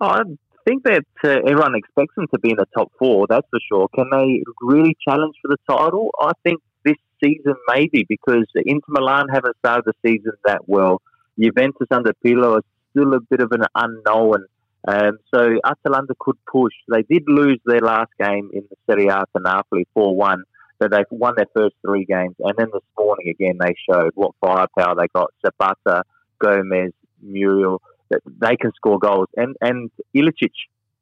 Oh, 0.00 0.06
I 0.06 0.22
think 0.66 0.82
that 0.84 1.04
uh, 1.24 1.28
everyone 1.28 1.74
expects 1.74 2.14
them 2.16 2.26
to 2.32 2.40
be 2.40 2.50
in 2.50 2.56
the 2.56 2.66
top 2.76 2.90
four, 2.98 3.26
that's 3.28 3.46
for 3.50 3.60
sure. 3.68 3.88
Can 3.94 4.06
they 4.10 4.42
really 4.60 4.96
challenge 5.06 5.34
for 5.42 5.48
the 5.48 5.56
title? 5.68 6.10
I 6.20 6.32
think 6.42 6.60
this 6.84 6.96
season 7.22 7.54
maybe 7.68 8.04
because 8.08 8.46
Inter 8.54 8.86
Milan 8.88 9.26
haven't 9.32 9.56
started 9.58 9.84
the 9.86 9.92
season 10.04 10.32
that 10.44 10.68
well. 10.68 11.02
Juventus 11.38 11.88
under 11.90 12.12
Pirlo 12.24 12.58
is 12.58 12.64
still 12.90 13.14
a 13.14 13.20
bit 13.20 13.40
of 13.40 13.52
an 13.52 13.64
unknown. 13.74 14.46
Um, 14.86 15.18
so 15.32 15.58
Atalanta 15.64 16.14
could 16.18 16.36
push. 16.50 16.72
They 16.90 17.02
did 17.02 17.24
lose 17.26 17.60
their 17.64 17.80
last 17.80 18.10
game 18.18 18.50
in 18.52 18.64
the 18.70 18.76
Serie 18.88 19.08
A 19.08 19.24
to 19.36 19.42
Napoli 19.42 19.86
4 19.94 20.16
1. 20.16 20.42
So 20.80 20.88
they've 20.88 21.04
won 21.10 21.34
their 21.36 21.46
first 21.54 21.74
three 21.84 22.04
games, 22.04 22.36
and 22.38 22.54
then 22.56 22.68
this 22.72 22.82
morning 22.98 23.28
again 23.28 23.58
they 23.60 23.74
showed 23.88 24.12
what 24.14 24.32
firepower 24.40 24.94
they 24.96 25.08
got. 25.14 25.30
Zapata, 25.44 26.04
Gomez, 26.38 26.92
Muriel, 27.22 27.82
that 28.10 28.20
they 28.24 28.56
can 28.56 28.72
score 28.74 28.98
goals, 28.98 29.28
and 29.36 29.56
and 29.60 29.90
Ilicic, 30.14 30.52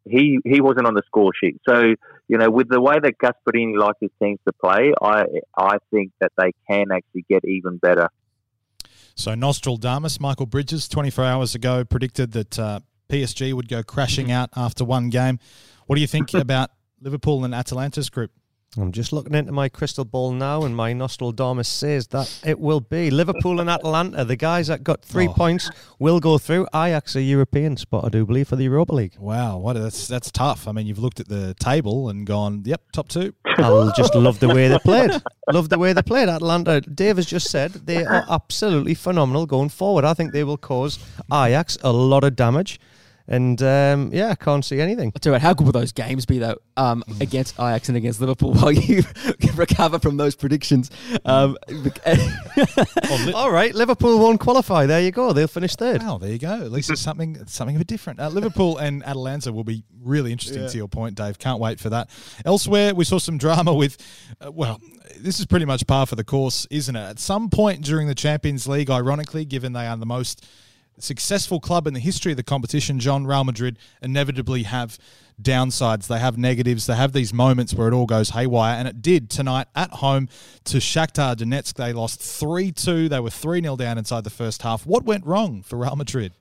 he 0.05 0.39
he 0.45 0.61
wasn't 0.61 0.87
on 0.87 0.95
the 0.95 1.03
score 1.07 1.33
sheet. 1.41 1.61
So 1.69 1.95
you 2.29 2.39
know, 2.39 2.51
with 2.51 2.69
the 2.69 2.81
way 2.81 2.97
that 3.01 3.15
Gasperini 3.23 3.79
likes 3.79 3.99
his 4.01 4.11
teams 4.21 4.41
to 4.47 4.53
play, 4.53 4.93
I 5.01 5.25
I 5.57 5.79
think 5.91 6.13
that 6.21 6.33
they 6.37 6.53
can 6.69 6.87
actually 6.93 7.25
get 7.29 7.45
even 7.45 7.79
better. 7.79 8.09
So 9.15 9.35
Nostradamus, 9.35 10.21
Michael 10.21 10.47
Bridges, 10.47 10.89
24 10.89 11.25
hours 11.25 11.55
ago, 11.57 11.85
predicted 11.85 12.33
that 12.33 12.59
uh, 12.59 12.81
PSG 13.09 13.53
would 13.53 13.69
go 13.69 13.83
crashing 13.83 14.31
out 14.31 14.51
after 14.55 14.85
one 14.85 15.11
game. 15.11 15.41
What 15.87 15.97
do 15.97 16.01
you 16.01 16.07
think 16.07 16.35
about 16.35 16.71
Liverpool 17.01 17.45
and 17.45 17.53
Atalanta's 17.55 18.11
group? 18.11 18.31
I'm 18.77 18.93
just 18.93 19.15
looking 19.15 19.35
into 19.35 19.51
my 19.51 19.71
crystal 19.71 20.05
ball 20.05 20.31
now, 20.31 20.63
and 20.63 20.77
my 20.77 20.93
Nostradamus 20.93 21.69
says 21.69 22.09
that 22.09 22.39
it 22.45 22.61
will 22.61 22.81
be 22.81 23.11
Liverpool 23.11 23.61
and 23.61 23.71
Atalanta. 23.71 24.27
The 24.27 24.37
guys 24.37 24.67
that 24.67 24.85
got 24.85 25.03
three 25.03 25.27
Oh. 25.27 25.33
points 25.33 25.71
will 25.99 26.21
go 26.21 26.37
through. 26.37 26.67
Ajax 26.75 27.17
a 27.17 27.23
European 27.23 27.79
spot, 27.79 28.05
I 28.05 28.09
do 28.11 28.27
believe, 28.27 28.47
for 28.49 28.57
the 28.57 28.65
Europa 28.65 28.93
League. 28.95 29.17
Wow, 29.19 29.57
what 29.57 29.73
that's 29.73 30.07
that's 30.07 30.31
tough. 30.31 30.69
I 30.69 30.73
mean, 30.73 30.87
you've 30.87 30.99
looked 30.99 31.19
at 31.19 31.29
the 31.29 31.55
table 31.59 32.11
and 32.11 32.27
gone, 32.27 32.63
"Yep, 32.67 32.83
top 32.93 33.09
two. 33.09 33.33
I 33.47 33.91
just 33.97 34.15
love 34.15 34.39
the 34.39 34.49
way 34.49 34.69
they 34.69 34.79
played. 34.81 35.11
Love 35.51 35.71
the 35.71 35.79
way 35.79 35.95
they 35.95 36.03
played. 36.03 36.29
Atlanta, 36.29 36.83
Dave 36.83 37.17
has 37.17 37.27
just 37.27 37.51
said 37.51 37.73
they 37.73 38.05
are 38.05 38.27
absolutely 38.29 38.95
phenomenal 38.95 39.47
going 39.47 39.71
forward. 39.71 40.05
I 40.05 40.13
think 40.13 40.33
they 40.33 40.45
will 40.45 40.59
cause 40.59 40.99
Ajax 41.33 41.79
a 41.83 41.91
lot 41.93 42.23
of 42.23 42.37
damage. 42.37 42.79
And 43.29 43.63
um, 43.63 44.11
yeah, 44.13 44.31
I 44.31 44.35
can't 44.35 44.65
see 44.65 44.81
anything. 44.81 45.13
I'll 45.15 45.21
tell 45.21 45.31
you 45.31 45.35
what, 45.35 45.43
how 45.43 45.53
good 45.53 45.67
will 45.67 45.73
those 45.73 45.93
games 45.93 46.25
be 46.25 46.39
though? 46.39 46.57
Um, 46.79 47.05
against 47.21 47.55
Ajax 47.57 47.89
and 47.89 47.97
against 47.97 48.21
Liverpool, 48.21 48.55
while 48.55 48.73
you 48.73 49.03
recover 49.55 49.99
from 49.99 50.17
those 50.17 50.35
predictions. 50.35 50.91
Um, 51.27 51.59
All 53.35 53.51
right, 53.51 53.75
Liverpool 53.75 54.19
won't 54.19 54.41
qualify. 54.41 54.87
There 54.87 55.01
you 55.01 55.11
go. 55.11 55.33
They'll 55.35 55.47
finish 55.47 55.77
third. 55.77 56.03
Wow, 56.03 56.17
there 56.17 56.31
you 56.31 56.39
go. 56.39 56.55
At 56.55 56.73
least 56.73 56.91
it's 56.91 57.03
something 57.03 57.37
it's 57.37 57.55
something 57.55 57.77
a 57.77 57.79
bit 57.79 57.87
different. 57.87 58.19
Uh, 58.19 58.29
Liverpool 58.29 58.79
and 58.79 59.05
Atalanta 59.05 59.53
will 59.53 59.65
be 59.65 59.85
really 60.03 60.33
interesting 60.33 60.67
to 60.67 60.77
your 60.77 60.89
point, 60.89 61.15
Dave. 61.15 61.39
Can't 61.39 61.61
wait 61.61 61.79
for 61.79 61.91
that. 61.91 62.09
Elsewhere, 62.47 62.95
we 62.95 63.05
saw 63.05 63.19
some 63.19 63.37
drama 63.37 63.75
with, 63.75 63.99
uh, 64.41 64.51
well, 64.51 64.81
this 65.19 65.39
is 65.39 65.47
pretty 65.47 65.67
much 65.67 65.87
par 65.87 66.07
for 66.07 66.17
the 66.17 66.25
course, 66.25 66.67
isn't 66.71 66.97
it? 66.97 67.01
At 67.01 67.19
some 67.19 67.51
point 67.51 67.83
during 67.83 68.09
the 68.09 68.15
Champions 68.15 68.67
League, 68.67 68.91
ironically, 68.91 69.45
given 69.45 69.73
they 69.73 69.87
are 69.87 69.97
the 69.97 70.07
most 70.07 70.47
successful 71.01 71.61
club 71.61 71.87
in 71.87 71.95
the 71.95 72.01
history 72.01 72.33
of 72.33 72.37
the 72.37 72.43
competition, 72.43 72.99
John 72.99 73.27
Real 73.27 73.45
Madrid 73.45 73.79
inevitably 74.03 74.65
have 74.65 74.99
downsides. 75.41 76.07
They 76.07 76.19
have 76.19 76.37
negatives. 76.37 76.87
They 76.87 76.97
have 76.97 77.13
these 77.13 77.33
moments 77.33 77.75
where 77.75 77.89
it 77.89 77.95
all 77.95 78.07
goes 78.07 78.31
haywire, 78.31 78.75
and 78.75 78.89
it 78.89 79.03
did 79.03 79.31
tonight 79.31 79.69
at 79.75 79.91
home 79.91 80.29
to 80.65 80.79
Shakhtar 80.79 81.37
Donetsk. 81.37 81.75
They 81.75 81.93
lost 81.93 82.21
three 82.21 82.73
two. 82.73 83.09
They 83.09 83.21
were 83.21 83.31
three 83.31 83.61
0 83.61 83.77
down 83.77 83.99
inside 83.99 84.25
the 84.25 84.31
first 84.31 84.63
half. 84.63 84.87
What 84.87 85.05
went 85.05 85.25
wrong 85.27 85.63
for 85.63 85.77
Real 85.77 85.97
Madrid? 85.97 86.33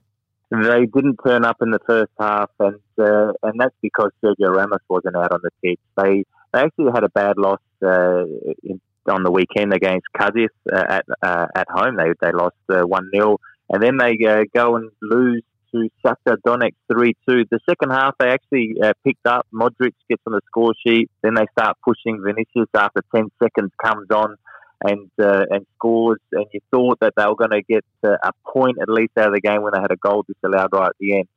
They 0.50 0.86
didn't 0.86 1.18
turn 1.24 1.44
up 1.44 1.58
in 1.60 1.70
the 1.70 1.80
first 1.86 2.10
half, 2.18 2.50
and 2.58 2.80
uh, 2.98 3.32
and 3.42 3.60
that's 3.60 3.74
because 3.82 4.10
Sergio 4.24 4.54
Ramos 4.54 4.80
wasn't 4.88 5.16
out 5.16 5.32
on 5.32 5.40
the 5.42 5.50
pitch. 5.62 5.80
They 5.96 6.24
they 6.52 6.60
actually 6.60 6.90
had 6.94 7.04
a 7.04 7.10
bad 7.10 7.36
loss 7.36 7.60
uh, 7.84 8.24
in, 8.62 8.80
on 9.10 9.22
the 9.22 9.30
weekend 9.30 9.74
against 9.74 10.06
Cadiz 10.18 10.48
uh, 10.72 10.84
at 10.88 11.04
uh, 11.22 11.46
at 11.54 11.68
home. 11.68 11.96
They 11.96 12.12
they 12.20 12.32
lost 12.32 12.56
one 12.66 13.10
0 13.14 13.38
and 13.70 13.82
then 13.82 13.96
they 13.98 14.18
uh, 14.26 14.44
go 14.54 14.76
and 14.76 14.90
lose 15.02 15.42
to 15.72 15.88
Shakhtar 16.04 16.36
Donetsk 16.46 16.74
three 16.90 17.14
two. 17.28 17.44
The 17.50 17.60
second 17.68 17.90
half 17.90 18.14
they 18.18 18.28
actually 18.28 18.76
uh, 18.82 18.92
picked 19.04 19.26
up. 19.26 19.46
Modric 19.52 19.92
gets 20.08 20.22
on 20.26 20.32
the 20.32 20.40
score 20.46 20.74
sheet. 20.86 21.10
Then 21.22 21.34
they 21.34 21.46
start 21.58 21.76
pushing. 21.84 22.22
Vinicius 22.22 22.68
after 22.74 23.02
ten 23.14 23.28
seconds 23.42 23.72
comes 23.82 24.08
on 24.10 24.36
and 24.82 25.10
uh, 25.20 25.44
and 25.50 25.66
scores. 25.76 26.20
And 26.32 26.46
you 26.52 26.60
thought 26.70 27.00
that 27.00 27.14
they 27.16 27.24
were 27.26 27.36
going 27.36 27.50
to 27.50 27.62
get 27.62 27.84
uh, 28.04 28.16
a 28.22 28.32
point 28.50 28.78
at 28.80 28.88
least 28.88 29.12
out 29.18 29.28
of 29.28 29.34
the 29.34 29.40
game 29.40 29.62
when 29.62 29.72
they 29.74 29.80
had 29.80 29.92
a 29.92 29.96
goal 29.96 30.24
disallowed 30.26 30.72
right 30.72 30.88
at 30.88 30.96
the 30.98 31.18
end. 31.18 31.28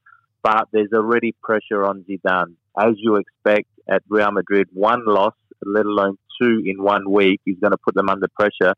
But 0.43 0.67
there's 0.71 0.93
already 0.93 1.35
pressure 1.43 1.85
on 1.85 2.03
Zidane, 2.09 2.55
as 2.79 2.93
you 2.97 3.17
expect 3.17 3.67
at 3.87 4.01
Real 4.09 4.31
Madrid. 4.31 4.69
One 4.73 5.03
loss, 5.05 5.35
let 5.63 5.85
alone 5.85 6.17
two 6.41 6.63
in 6.65 6.81
one 6.81 7.09
week, 7.11 7.41
is 7.45 7.57
going 7.61 7.71
to 7.71 7.77
put 7.77 7.95
them 7.95 8.09
under 8.09 8.27
pressure. 8.29 8.73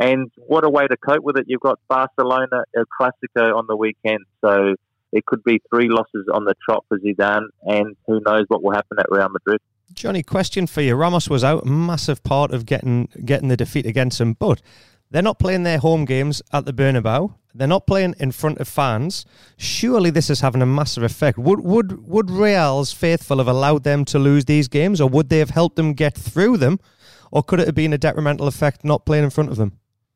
And 0.00 0.30
what 0.46 0.64
a 0.64 0.70
way 0.70 0.86
to 0.86 0.96
cope 0.96 1.24
with 1.24 1.36
it! 1.38 1.46
You've 1.48 1.60
got 1.60 1.80
Barcelona 1.88 2.64
El 2.76 2.84
Clasico 2.84 3.54
on 3.56 3.66
the 3.66 3.76
weekend, 3.76 4.24
so 4.40 4.74
it 5.12 5.26
could 5.26 5.42
be 5.42 5.60
three 5.70 5.88
losses 5.88 6.26
on 6.32 6.44
the 6.44 6.54
trot 6.64 6.84
for 6.88 6.98
Zidane, 6.98 7.48
and 7.62 7.96
who 8.06 8.20
knows 8.20 8.44
what 8.48 8.62
will 8.62 8.72
happen 8.72 8.98
at 8.98 9.06
Real 9.10 9.28
Madrid. 9.28 9.60
Johnny, 9.94 10.22
question 10.22 10.66
for 10.66 10.82
you. 10.82 10.94
Ramos 10.94 11.28
was 11.28 11.42
out, 11.42 11.64
a 11.64 11.66
massive 11.66 12.22
part 12.22 12.52
of 12.52 12.66
getting 12.66 13.08
getting 13.24 13.48
the 13.48 13.56
defeat 13.56 13.86
against 13.86 14.18
them, 14.18 14.34
but 14.34 14.62
they're 15.10 15.22
not 15.22 15.38
playing 15.38 15.62
their 15.62 15.78
home 15.78 16.04
games 16.04 16.42
at 16.52 16.64
the 16.64 16.72
Bernabeu. 16.72 17.34
They're 17.54 17.66
not 17.66 17.86
playing 17.86 18.14
in 18.20 18.30
front 18.30 18.58
of 18.58 18.68
fans. 18.68 19.24
Surely 19.56 20.10
this 20.10 20.30
is 20.30 20.40
having 20.40 20.62
a 20.62 20.66
massive 20.66 21.02
effect. 21.02 21.38
Would 21.38 21.60
would 21.60 22.06
would 22.06 22.30
Real's 22.30 22.92
faithful 22.92 23.38
have 23.38 23.48
allowed 23.48 23.82
them 23.84 24.04
to 24.06 24.18
lose 24.18 24.44
these 24.44 24.68
games, 24.68 25.00
or 25.00 25.08
would 25.08 25.28
they 25.28 25.38
have 25.38 25.50
helped 25.50 25.76
them 25.76 25.94
get 25.94 26.16
through 26.16 26.58
them, 26.58 26.78
or 27.32 27.42
could 27.42 27.58
it 27.58 27.66
have 27.66 27.74
been 27.74 27.92
a 27.92 27.98
detrimental 27.98 28.46
effect 28.46 28.84
not 28.84 29.06
playing 29.06 29.24
in 29.24 29.30
front 29.30 29.50
of 29.50 29.56
them? 29.56 29.72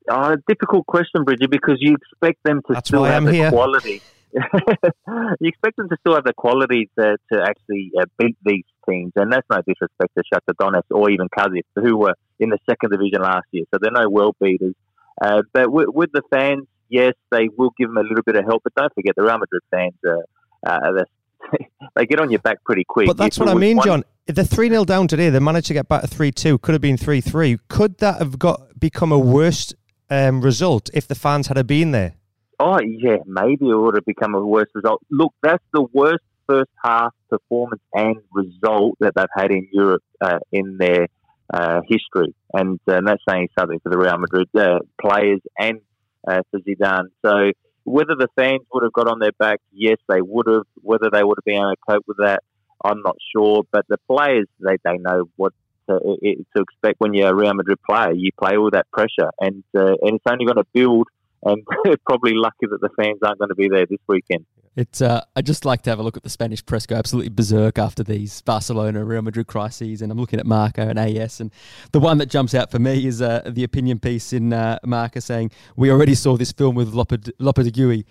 Oh, 0.08 0.36
difficult 0.48 0.86
question, 0.86 1.24
Bridget, 1.24 1.50
because 1.50 1.76
you 1.80 1.94
expect 1.94 2.42
them 2.44 2.60
to 2.66 2.74
That's 2.74 2.88
still 2.88 3.04
have 3.04 3.24
the 3.24 3.32
here. 3.32 3.50
quality. 3.50 4.02
you 4.34 5.48
expect 5.48 5.76
them 5.76 5.88
to 5.88 5.96
still 6.00 6.14
have 6.14 6.24
the 6.24 6.32
quality 6.34 6.90
to, 6.98 7.16
to 7.32 7.42
actually 7.42 7.92
uh, 8.00 8.06
beat 8.18 8.36
these 8.44 8.64
teams, 8.88 9.12
and 9.16 9.32
that's 9.32 9.46
no 9.50 9.58
disrespect 9.66 10.12
to 10.16 10.22
Shakhtar 10.32 10.54
Donetsk 10.60 10.90
or 10.90 11.10
even 11.10 11.28
Cadiz, 11.36 11.62
who 11.76 11.96
were 11.96 12.14
in 12.40 12.50
the 12.50 12.58
second 12.68 12.90
division 12.90 13.22
last 13.22 13.46
year, 13.52 13.64
so 13.72 13.78
they're 13.80 13.92
no 13.92 14.08
world 14.08 14.36
beaters. 14.40 14.74
Uh, 15.20 15.42
but 15.52 15.70
with, 15.70 15.88
with 15.88 16.10
the 16.12 16.22
fans, 16.30 16.66
yes, 16.88 17.12
they 17.30 17.48
will 17.56 17.72
give 17.78 17.88
them 17.88 17.98
a 17.98 18.02
little 18.02 18.22
bit 18.24 18.36
of 18.36 18.44
help, 18.44 18.62
but 18.64 18.74
don't 18.74 18.92
forget 18.94 19.14
the 19.16 19.22
Real 19.22 19.38
Madrid 19.38 19.62
fans 19.70 19.94
are. 20.06 20.24
Uh, 20.66 20.92
they're- 20.96 22.06
get 22.06 22.20
on 22.20 22.30
your 22.30 22.40
back 22.40 22.64
pretty 22.64 22.84
quick. 22.84 23.06
But 23.06 23.16
that's 23.16 23.38
what 23.38 23.48
I 23.48 23.54
mean, 23.54 23.76
one- 23.76 23.86
John. 23.86 24.04
They're 24.28 24.44
3 24.44 24.68
0 24.68 24.84
down 24.84 25.08
today, 25.08 25.30
they 25.30 25.40
managed 25.40 25.66
to 25.66 25.74
get 25.74 25.88
back 25.88 26.02
to 26.02 26.06
3 26.06 26.30
2. 26.30 26.58
Could 26.58 26.72
have 26.74 26.80
been 26.80 26.96
3 26.96 27.20
3. 27.20 27.58
Could 27.68 27.98
that 27.98 28.18
have 28.18 28.38
got 28.38 28.78
become 28.78 29.10
a 29.10 29.18
worse 29.18 29.74
um, 30.10 30.40
result 30.40 30.90
if 30.94 31.06
the 31.08 31.14
fans 31.14 31.48
had 31.48 31.66
been 31.66 31.92
there? 31.92 32.14
Oh 32.58 32.78
yeah, 32.80 33.16
maybe 33.26 33.68
it 33.68 33.74
would 33.74 33.94
have 33.96 34.04
become 34.04 34.34
a 34.34 34.44
worse 34.44 34.68
result. 34.74 35.02
Look, 35.10 35.34
that's 35.42 35.64
the 35.72 35.82
worst 35.92 36.24
first 36.46 36.70
half 36.84 37.12
performance 37.30 37.82
and 37.94 38.16
result 38.32 38.96
that 39.00 39.14
they've 39.16 39.26
had 39.34 39.50
in 39.50 39.68
Europe 39.72 40.02
uh, 40.20 40.38
in 40.50 40.76
their 40.78 41.08
uh, 41.52 41.80
history, 41.88 42.34
and, 42.52 42.78
uh, 42.88 43.00
that's 43.04 43.22
saying 43.28 43.48
something 43.58 43.78
for 43.82 43.90
the 43.90 43.98
Real 43.98 44.16
Madrid 44.18 44.48
uh, 44.56 44.78
players 45.00 45.40
and 45.58 45.80
uh, 46.26 46.42
for 46.50 46.60
Zidane. 46.60 47.08
So 47.24 47.52
whether 47.84 48.14
the 48.16 48.28
fans 48.36 48.60
would 48.72 48.84
have 48.84 48.92
got 48.92 49.08
on 49.08 49.18
their 49.18 49.32
back, 49.32 49.60
yes, 49.72 49.96
they 50.08 50.20
would 50.20 50.46
have. 50.46 50.62
Whether 50.76 51.10
they 51.12 51.22
would 51.22 51.38
have 51.38 51.44
been 51.44 51.56
able 51.56 51.70
to 51.72 51.76
cope 51.88 52.04
with 52.06 52.18
that, 52.18 52.42
I'm 52.84 53.02
not 53.02 53.16
sure. 53.34 53.62
But 53.70 53.86
the 53.88 53.98
players, 54.08 54.46
they 54.60 54.76
they 54.84 54.98
know 54.98 55.24
what. 55.36 55.52
To, 55.90 55.98
to 55.98 56.62
expect 56.62 57.00
when 57.00 57.12
you're 57.12 57.30
a 57.30 57.34
Real 57.34 57.54
Madrid 57.54 57.78
player, 57.82 58.12
you 58.12 58.30
play 58.38 58.56
all 58.56 58.70
that 58.70 58.90
pressure, 58.92 59.30
and 59.40 59.64
uh, 59.76 59.94
and 60.02 60.14
it's 60.14 60.24
only 60.26 60.44
going 60.44 60.56
to 60.56 60.66
build 60.72 61.08
and 61.44 61.66
probably 62.06 62.34
lucky 62.34 62.66
that 62.70 62.80
the 62.80 62.88
fans 62.96 63.18
aren't 63.22 63.38
going 63.38 63.48
to 63.48 63.54
be 63.54 63.68
there 63.68 63.86
this 63.86 63.98
weekend. 64.06 64.46
It's. 64.74 65.02
Uh, 65.02 65.22
I 65.36 65.42
just 65.42 65.66
like 65.66 65.82
to 65.82 65.90
have 65.90 65.98
a 65.98 66.02
look 66.02 66.16
at 66.16 66.22
the 66.22 66.30
Spanish 66.30 66.64
press 66.64 66.86
go 66.86 66.96
absolutely 66.96 67.28
berserk 67.28 67.78
after 67.78 68.02
these 68.02 68.40
Barcelona, 68.42 69.04
Real 69.04 69.20
Madrid 69.20 69.46
crises, 69.46 70.00
and 70.00 70.10
I'm 70.10 70.18
looking 70.18 70.40
at 70.40 70.46
Marca 70.46 70.82
and 70.82 70.98
AS, 70.98 71.40
and 71.40 71.50
the 71.92 72.00
one 72.00 72.18
that 72.18 72.26
jumps 72.26 72.54
out 72.54 72.70
for 72.70 72.78
me 72.78 73.06
is 73.06 73.20
uh, 73.20 73.42
the 73.44 73.64
opinion 73.64 73.98
piece 73.98 74.32
in 74.32 74.52
uh, 74.52 74.78
Marca 74.84 75.20
saying 75.20 75.50
we 75.76 75.90
already 75.90 76.14
saw 76.14 76.36
this 76.36 76.52
film 76.52 76.74
with 76.74 76.94
Lopetegui. 76.94 78.04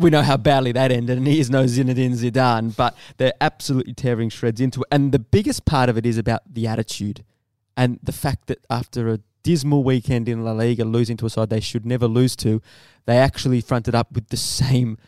We 0.00 0.10
know 0.10 0.22
how 0.22 0.36
badly 0.36 0.72
that 0.72 0.92
ended, 0.92 1.18
and 1.18 1.26
he 1.26 1.40
is 1.40 1.50
no 1.50 1.64
Zinedine 1.64 2.12
Zidane, 2.12 2.76
but 2.76 2.96
they're 3.16 3.32
absolutely 3.40 3.94
tearing 3.94 4.28
shreds 4.28 4.60
into 4.60 4.80
it. 4.80 4.86
And 4.90 5.12
the 5.12 5.18
biggest 5.18 5.64
part 5.64 5.88
of 5.88 5.96
it 5.96 6.04
is 6.04 6.18
about 6.18 6.42
the 6.52 6.66
attitude 6.66 7.24
and 7.76 7.98
the 8.02 8.12
fact 8.12 8.46
that 8.46 8.64
after 8.70 9.08
a 9.08 9.20
dismal 9.42 9.84
weekend 9.84 10.28
in 10.28 10.44
La 10.44 10.52
Liga, 10.52 10.84
losing 10.84 11.16
to 11.18 11.26
a 11.26 11.30
side 11.30 11.50
they 11.50 11.60
should 11.60 11.86
never 11.86 12.06
lose 12.06 12.34
to, 12.36 12.60
they 13.04 13.18
actually 13.18 13.60
fronted 13.60 13.94
up 13.94 14.12
with 14.12 14.28
the 14.28 14.36
same 14.36 14.98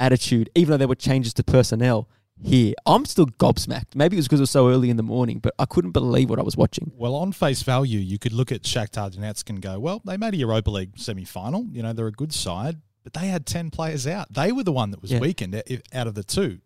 attitude, 0.00 0.50
even 0.54 0.72
though 0.72 0.76
there 0.78 0.88
were 0.88 0.94
changes 0.94 1.32
to 1.34 1.44
personnel 1.44 2.08
here. 2.42 2.74
I'm 2.84 3.04
still 3.04 3.26
gobsmacked. 3.26 3.94
Maybe 3.94 4.16
it 4.16 4.18
was 4.18 4.26
because 4.26 4.40
it 4.40 4.42
was 4.42 4.50
so 4.50 4.68
early 4.68 4.90
in 4.90 4.96
the 4.96 5.04
morning, 5.04 5.38
but 5.38 5.54
I 5.58 5.64
couldn't 5.66 5.92
believe 5.92 6.28
what 6.28 6.38
I 6.38 6.42
was 6.42 6.56
watching. 6.56 6.90
Well, 6.96 7.14
on 7.14 7.32
face 7.32 7.62
value, 7.62 8.00
you 8.00 8.18
could 8.18 8.32
look 8.32 8.50
at 8.50 8.62
Shakhtar 8.62 9.14
Donetsk 9.14 9.48
and 9.50 9.62
go, 9.62 9.78
well, 9.78 10.02
they 10.04 10.16
made 10.16 10.34
a 10.34 10.38
Europa 10.38 10.70
League 10.70 10.98
semi-final. 10.98 11.66
You 11.70 11.82
know, 11.82 11.92
they're 11.92 12.08
a 12.08 12.12
good 12.12 12.32
side, 12.32 12.80
but 13.04 13.12
they 13.12 13.28
had 13.28 13.46
10 13.46 13.70
players 13.70 14.06
out. 14.06 14.32
They 14.32 14.50
were 14.50 14.64
the 14.64 14.72
one 14.72 14.90
that 14.90 15.00
was 15.00 15.12
Yeah. 15.12 15.20
weakened 15.20 15.62
out 15.92 16.06
of 16.08 16.14
the 16.14 16.24
two. 16.24 16.58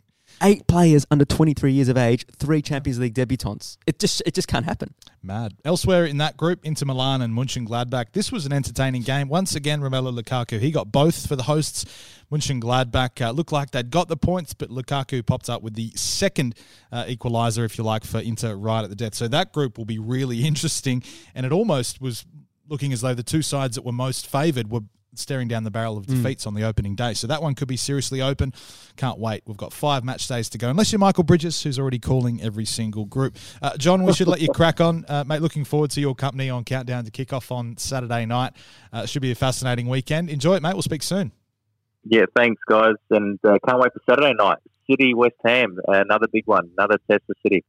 Eight 0.42 0.66
players 0.68 1.06
under 1.10 1.24
23 1.24 1.72
years 1.72 1.88
of 1.88 1.96
age, 1.96 2.24
three 2.36 2.60
Champions 2.60 2.98
League 2.98 3.14
debutants. 3.14 3.78
It 3.86 3.98
just 3.98 4.22
it 4.26 4.34
just 4.34 4.46
can't 4.46 4.66
happen. 4.66 4.92
Mad. 5.22 5.54
Elsewhere 5.64 6.04
in 6.04 6.18
that 6.18 6.36
group, 6.36 6.60
Inter 6.64 6.84
Milan 6.84 7.22
and 7.22 7.32
Mönchengladbach. 7.34 8.12
This 8.12 8.30
was 8.30 8.44
an 8.44 8.52
entertaining 8.52 9.02
game. 9.02 9.28
Once 9.28 9.54
again, 9.54 9.80
Romelu 9.80 10.16
Lukaku, 10.16 10.60
he 10.60 10.70
got 10.70 10.92
both 10.92 11.26
for 11.26 11.34
the 11.34 11.44
hosts. 11.44 11.86
Mönchengladbach 12.30 13.20
uh, 13.26 13.30
looked 13.30 13.52
like 13.52 13.70
they'd 13.70 13.90
got 13.90 14.08
the 14.08 14.16
points, 14.16 14.54
but 14.54 14.68
Lukaku 14.70 15.24
popped 15.24 15.48
up 15.50 15.62
with 15.62 15.74
the 15.74 15.90
second 15.96 16.54
uh, 16.92 17.04
equaliser, 17.04 17.64
if 17.64 17.78
you 17.78 17.82
like, 17.84 18.04
for 18.04 18.18
Inter 18.20 18.54
right 18.54 18.84
at 18.84 18.90
the 18.90 18.96
death. 18.96 19.14
So 19.14 19.28
that 19.28 19.52
group 19.52 19.78
will 19.78 19.86
be 19.86 19.98
really 19.98 20.44
interesting. 20.46 21.02
And 21.34 21.46
it 21.46 21.52
almost 21.52 22.00
was 22.00 22.24
looking 22.68 22.92
as 22.92 23.00
though 23.00 23.14
the 23.14 23.22
two 23.22 23.42
sides 23.42 23.74
that 23.76 23.82
were 23.84 23.92
most 23.92 24.26
favoured 24.26 24.70
were 24.70 24.82
staring 25.18 25.48
down 25.48 25.64
the 25.64 25.70
barrel 25.70 25.96
of 25.96 26.06
defeats 26.06 26.46
on 26.46 26.54
the 26.54 26.64
opening 26.64 26.94
day. 26.94 27.14
So 27.14 27.26
that 27.26 27.42
one 27.42 27.54
could 27.54 27.68
be 27.68 27.76
seriously 27.76 28.22
open. 28.22 28.52
Can't 28.96 29.18
wait. 29.18 29.42
We've 29.46 29.56
got 29.56 29.72
five 29.72 30.04
match 30.04 30.26
days 30.28 30.48
to 30.50 30.58
go, 30.58 30.70
unless 30.70 30.92
you're 30.92 30.98
Michael 30.98 31.24
Bridges, 31.24 31.62
who's 31.62 31.78
already 31.78 31.98
calling 31.98 32.42
every 32.42 32.64
single 32.64 33.04
group. 33.04 33.36
Uh, 33.60 33.76
John, 33.76 34.04
we 34.04 34.12
should 34.12 34.28
let 34.28 34.40
you 34.40 34.48
crack 34.54 34.80
on. 34.80 35.04
Uh, 35.08 35.24
mate, 35.26 35.42
looking 35.42 35.64
forward 35.64 35.90
to 35.92 36.00
your 36.00 36.14
company 36.14 36.50
on 36.50 36.64
Countdown 36.64 37.04
to 37.04 37.10
Kickoff 37.10 37.50
on 37.50 37.76
Saturday 37.76 38.26
night. 38.26 38.52
Uh, 38.92 39.06
should 39.06 39.22
be 39.22 39.32
a 39.32 39.34
fascinating 39.34 39.88
weekend. 39.88 40.30
Enjoy 40.30 40.54
it, 40.54 40.62
mate. 40.62 40.74
We'll 40.74 40.82
speak 40.82 41.02
soon. 41.02 41.32
Yeah, 42.04 42.24
thanks, 42.34 42.62
guys, 42.68 42.94
and 43.10 43.38
uh, 43.44 43.58
can't 43.66 43.80
wait 43.80 43.92
for 43.92 44.00
Saturday 44.08 44.32
night. 44.34 44.58
City 44.88 45.12
West 45.12 45.34
Ham, 45.44 45.78
another 45.86 46.26
big 46.32 46.46
one, 46.46 46.70
another 46.78 46.98
test 47.10 47.22
for 47.26 47.34
City. 47.42 47.64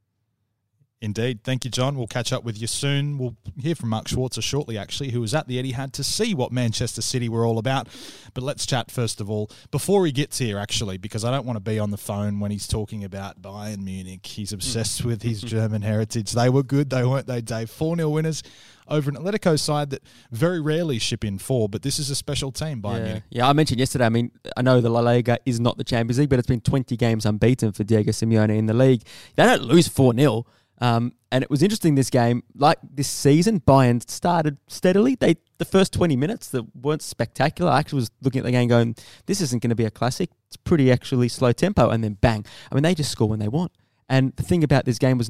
Indeed. 1.01 1.46
Thank 1.46 1.63
you, 1.63 1.72
John. 1.72 1.96
We'll 1.96 2.08
catch 2.08 2.34
up 2.34 2.44
with 2.44 2.60
you 2.60 2.68
soon. 2.68 3.18
We'll 3.18 3.38
hear 3.58 3.74
from 3.74 3.88
Mark 3.89 4.08
Schwarzer 4.08 4.44
shortly, 4.44 4.77
actually, 4.77 5.12
who 5.12 5.22
was 5.22 5.34
at 5.34 5.48
the 5.48 5.62
Etihad 5.62 5.94
to 5.94 6.03
see 6.03 6.34
what 6.34 6.51
Manchester 6.51 7.01
City 7.01 7.29
were 7.29 7.46
all 7.46 7.58
about. 7.58 7.88
But 8.34 8.44
let's 8.44 8.65
chat 8.65 8.91
first 8.91 9.22
of 9.22 9.29
all, 9.29 9.50
before 9.72 10.06
he 10.06 10.12
gets 10.12 10.39
here, 10.39 10.58
actually, 10.58 10.98
because 10.98 11.24
I 11.24 11.32
don't 11.32 11.46
want 11.46 11.56
to 11.56 11.62
be 11.62 11.79
on 11.79 11.91
the 11.91 11.98
phone 11.98 12.41
when 12.41 12.51
he's 12.51 12.68
talking 12.68 13.06
about 13.06 13.41
Bayern 13.41 13.82
Munich. 13.82 14.25
He's 14.25 14.50
hmm. 14.50 14.56
obsessed 14.56 15.06
with 15.06 15.22
his 15.22 15.41
German 15.56 15.84
heritage. 15.84 16.34
They 16.34 16.50
were 16.50 16.63
good, 16.63 16.89
they 16.89 17.06
weren't 17.06 17.27
they, 17.27 17.39
Dave? 17.41 17.70
4 17.70 17.96
0 17.96 18.10
winners 18.10 18.44
over 18.89 19.10
an 19.10 19.15
Atletico 19.15 19.58
side 19.58 19.91
that 19.91 20.01
very 20.32 20.60
rarely 20.60 21.00
ship 21.00 21.24
in 21.24 21.38
four, 21.38 21.70
but 21.70 21.84
this 21.84 22.00
is 22.00 22.10
a 22.10 22.15
special 22.15 22.51
team, 22.51 22.82
Bayern 22.82 22.98
Yeah. 22.98 23.03
Munich. 23.03 23.24
yeah, 23.29 23.48
I 23.48 23.53
mentioned 23.53 23.79
yesterday. 23.79 24.06
I 24.06 24.10
mean, 24.10 24.32
I 24.58 24.62
know 24.62 24.82
the 24.82 24.89
La 24.89 25.00
Liga 25.00 25.38
is 25.46 25.60
not 25.60 25.77
the 25.77 25.84
Champions 25.84 26.20
League, 26.20 26.29
but 26.29 26.39
it's 26.39 26.48
been 26.48 26.62
20 26.62 26.98
games 26.98 27.25
unbeaten 27.25 27.72
for 27.72 27.84
Diego 27.84 28.12
Simeone 28.12 28.58
in 28.58 28.65
the 28.65 28.74
league. 28.74 29.03
They 29.36 29.44
don't 29.46 29.62
lose 29.62 29.88
4 29.88 30.13
0. 30.15 30.46
Um, 30.81 31.13
and 31.31 31.43
it 31.43 31.50
was 31.50 31.62
interesting 31.62 31.95
this 31.95 32.09
game, 32.09 32.43
like 32.55 32.79
this 32.83 33.07
season, 33.07 33.59
Bayern 33.59 34.07
started 34.09 34.57
steadily. 34.67 35.15
They 35.15 35.36
the 35.57 35.65
first 35.65 35.93
20 35.93 36.15
minutes 36.15 36.50
that 36.50 36.63
weren't 36.75 37.01
spectacular. 37.01 37.71
I 37.71 37.79
actually 37.79 37.98
was 37.98 38.12
looking 38.21 38.39
at 38.39 38.45
the 38.45 38.51
game 38.51 38.69
going, 38.69 38.95
this 39.25 39.41
isn't 39.41 39.62
going 39.62 39.69
to 39.69 39.75
be 39.75 39.86
a 39.86 39.91
classic. 39.91 40.29
It's 40.48 40.57
pretty 40.57 40.91
actually 40.91 41.27
slow 41.27 41.51
tempo. 41.51 41.89
And 41.89 42.03
then 42.03 42.13
bang. 42.13 42.45
I 42.71 42.75
mean, 42.75 42.83
they 42.83 42.95
just 42.95 43.12
score 43.12 43.27
when 43.27 43.39
they 43.39 43.50
want. 43.50 43.74
And 44.07 44.33
the 44.38 44.43
thing 44.43 44.63
about 44.63 44.86
this 44.86 44.98
game 44.98 45.17
was 45.17 45.29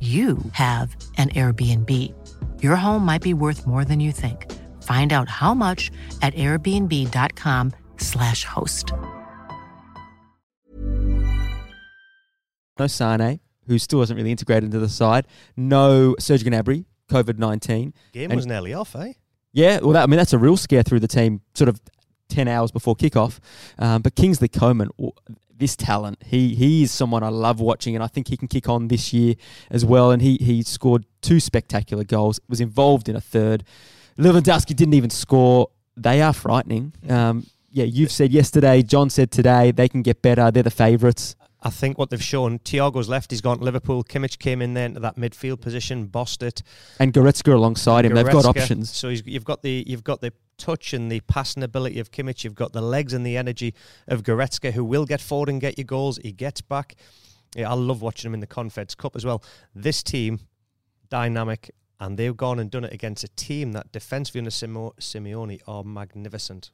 you 0.00 0.36
have 0.52 0.94
an 1.16 1.30
Airbnb. 1.30 1.90
Your 2.62 2.76
home 2.76 3.04
might 3.06 3.22
be 3.22 3.32
worth 3.34 3.66
more 3.66 3.84
than 3.86 4.00
you 4.00 4.12
think. 4.12 4.52
Find 4.82 5.12
out 5.14 5.30
how 5.30 5.54
much 5.54 5.90
at 6.20 6.34
airbnb.com/slash 6.34 8.44
host. 8.44 8.92
no 12.78 12.86
Sane, 12.88 13.40
who 13.66 13.78
still 13.78 13.98
wasn't 14.00 14.16
really 14.16 14.30
integrated 14.32 14.64
into 14.64 14.78
the 14.80 14.88
side, 14.88 15.26
no 15.56 16.16
Serge 16.18 16.42
Gnabry, 16.44 16.84
COVID 17.08 17.38
19. 17.38 17.94
Game 18.12 18.30
And- 18.30 18.36
was 18.36 18.46
nearly 18.46 18.74
off, 18.74 18.94
eh? 18.96 19.12
Yeah, 19.52 19.78
well, 19.80 19.92
that, 19.92 20.02
I 20.02 20.06
mean, 20.06 20.18
that's 20.18 20.32
a 20.32 20.38
real 20.38 20.56
scare 20.56 20.82
through 20.82 20.98
the 20.98 21.06
team, 21.06 21.40
sort 21.54 21.68
of 21.68 21.80
10 22.28 22.48
hours 22.48 22.70
before 22.70 22.96
kickoff. 22.96 23.38
Um, 23.78 24.02
but 24.02 24.14
Kingsley 24.14 24.48
Coman, 24.48 24.90
this 25.56 25.76
talent, 25.76 26.18
he 26.24 26.54
he 26.54 26.82
is 26.82 26.90
someone 26.90 27.22
I 27.22 27.28
love 27.28 27.60
watching, 27.60 27.94
and 27.94 28.02
I 28.02 28.06
think 28.06 28.28
he 28.28 28.36
can 28.36 28.48
kick 28.48 28.68
on 28.68 28.88
this 28.88 29.12
year 29.12 29.34
as 29.70 29.84
well. 29.84 30.10
And 30.10 30.20
he 30.20 30.36
he 30.36 30.62
scored 30.62 31.06
two 31.22 31.40
spectacular 31.40 32.04
goals, 32.04 32.40
was 32.48 32.60
involved 32.60 33.08
in 33.08 33.16
a 33.16 33.20
third. 33.20 33.64
Lewandowski 34.18 34.74
didn't 34.76 34.94
even 34.94 35.10
score. 35.10 35.68
They 35.96 36.22
are 36.22 36.32
frightening. 36.32 36.92
Um, 37.08 37.46
yeah, 37.70 37.84
you've 37.84 38.12
said 38.12 38.32
yesterday, 38.32 38.82
John 38.82 39.10
said 39.10 39.32
today, 39.32 39.72
they 39.72 39.88
can 39.88 40.02
get 40.02 40.22
better. 40.22 40.50
They're 40.50 40.62
the 40.62 40.70
favourites. 40.70 41.34
I 41.60 41.70
think 41.70 41.96
what 41.96 42.10
they've 42.10 42.22
shown, 42.22 42.58
Thiago's 42.58 43.08
left, 43.08 43.30
he's 43.30 43.40
gone 43.40 43.58
to 43.58 43.64
Liverpool. 43.64 44.04
Kimmich 44.04 44.38
came 44.38 44.60
in 44.60 44.74
there 44.74 44.84
into 44.84 45.00
that 45.00 45.16
midfield 45.16 45.62
position, 45.62 46.06
bossed 46.06 46.42
it. 46.42 46.62
And 47.00 47.12
Goretzka 47.12 47.54
alongside 47.54 48.04
him. 48.04 48.14
They've 48.14 48.28
got 48.28 48.44
options. 48.44 48.90
So 48.90 49.08
he's, 49.08 49.26
you've 49.26 49.44
got 49.44 49.62
the 49.62 49.82
you've 49.86 50.04
got 50.04 50.20
the 50.20 50.32
touch 50.56 50.92
and 50.92 51.10
the 51.10 51.20
passing 51.20 51.62
ability 51.62 52.00
of 52.00 52.10
Kimmich. 52.10 52.44
You've 52.44 52.54
got 52.54 52.72
the 52.72 52.80
legs 52.80 53.12
and 53.12 53.24
the 53.24 53.36
energy 53.36 53.74
of 54.08 54.22
Goretzka, 54.22 54.72
who 54.72 54.84
will 54.84 55.04
get 55.04 55.20
forward 55.20 55.48
and 55.48 55.60
get 55.60 55.78
you 55.78 55.84
goals. 55.84 56.18
He 56.22 56.32
gets 56.32 56.60
back. 56.60 56.94
Yeah, 57.54 57.70
I 57.70 57.74
love 57.74 58.02
watching 58.02 58.28
him 58.28 58.34
in 58.34 58.40
the 58.40 58.46
Confeds 58.46 58.96
Cup 58.96 59.16
as 59.16 59.24
well. 59.24 59.42
This 59.74 60.02
team, 60.02 60.40
dynamic, 61.08 61.70
and 62.00 62.18
they've 62.18 62.36
gone 62.36 62.58
and 62.58 62.70
done 62.70 62.84
it 62.84 62.92
against 62.92 63.24
a 63.24 63.28
team 63.28 63.72
that 63.72 63.92
defensively 63.92 64.40
under 64.40 64.50
Simeone 64.50 65.60
are 65.66 65.84
magnificent. 65.84 66.70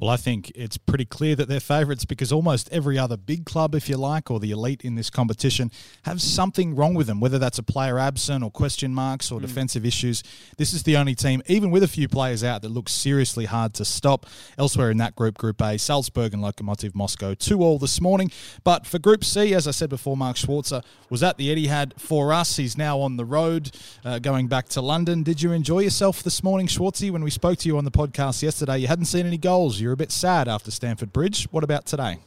Well, 0.00 0.08
I 0.08 0.16
think 0.16 0.50
it's 0.54 0.78
pretty 0.78 1.04
clear 1.04 1.36
that 1.36 1.46
they're 1.46 1.60
favourites 1.60 2.06
because 2.06 2.32
almost 2.32 2.70
every 2.72 2.98
other 2.98 3.18
big 3.18 3.44
club, 3.44 3.74
if 3.74 3.86
you 3.86 3.98
like, 3.98 4.30
or 4.30 4.40
the 4.40 4.50
elite 4.50 4.80
in 4.82 4.94
this 4.94 5.10
competition 5.10 5.70
have 6.04 6.22
something 6.22 6.74
wrong 6.74 6.94
with 6.94 7.06
them, 7.06 7.20
whether 7.20 7.38
that's 7.38 7.58
a 7.58 7.62
player 7.62 7.98
absent 7.98 8.42
or 8.42 8.50
question 8.50 8.94
marks 8.94 9.30
or 9.30 9.40
defensive 9.40 9.84
issues. 9.84 10.22
This 10.56 10.72
is 10.72 10.84
the 10.84 10.96
only 10.96 11.14
team, 11.14 11.42
even 11.48 11.70
with 11.70 11.82
a 11.82 11.88
few 11.88 12.08
players 12.08 12.42
out, 12.42 12.62
that 12.62 12.70
looks 12.70 12.92
seriously 12.92 13.44
hard 13.44 13.74
to 13.74 13.84
stop. 13.84 14.24
Elsewhere 14.56 14.90
in 14.90 14.96
that 14.96 15.14
group, 15.16 15.36
Group 15.36 15.60
A, 15.60 15.78
Salzburg 15.78 16.32
and 16.32 16.42
Lokomotiv 16.42 16.94
Moscow, 16.94 17.34
2 17.34 17.60
all 17.60 17.78
this 17.78 18.00
morning. 18.00 18.30
But 18.64 18.86
for 18.86 18.98
Group 18.98 19.22
C, 19.22 19.52
as 19.52 19.68
I 19.68 19.70
said 19.72 19.90
before, 19.90 20.16
Mark 20.16 20.36
Schwarzer 20.36 20.82
was 21.10 21.22
at 21.22 21.36
the 21.36 21.54
Etihad 21.54 22.00
for 22.00 22.32
us. 22.32 22.56
He's 22.56 22.78
now 22.78 23.00
on 23.00 23.18
the 23.18 23.26
road 23.26 23.70
uh, 24.02 24.18
going 24.18 24.48
back 24.48 24.68
to 24.70 24.80
London. 24.80 25.22
Did 25.22 25.42
you 25.42 25.52
enjoy 25.52 25.80
yourself 25.80 26.22
this 26.22 26.42
morning, 26.42 26.68
Schwarzy? 26.68 27.10
When 27.10 27.22
we 27.22 27.30
spoke 27.30 27.58
to 27.58 27.68
you 27.68 27.76
on 27.76 27.84
the 27.84 27.90
podcast 27.90 28.42
yesterday, 28.42 28.78
you 28.78 28.86
hadn't 28.86 29.04
seen 29.04 29.26
any 29.26 29.36
goals. 29.36 29.78
You're 29.78 29.89
a 29.92 29.96
bit 29.96 30.12
sad 30.12 30.48
after 30.48 30.70
Stamford 30.70 31.12
Bridge. 31.12 31.44
What 31.50 31.64
about 31.64 31.86
today? 31.86 32.18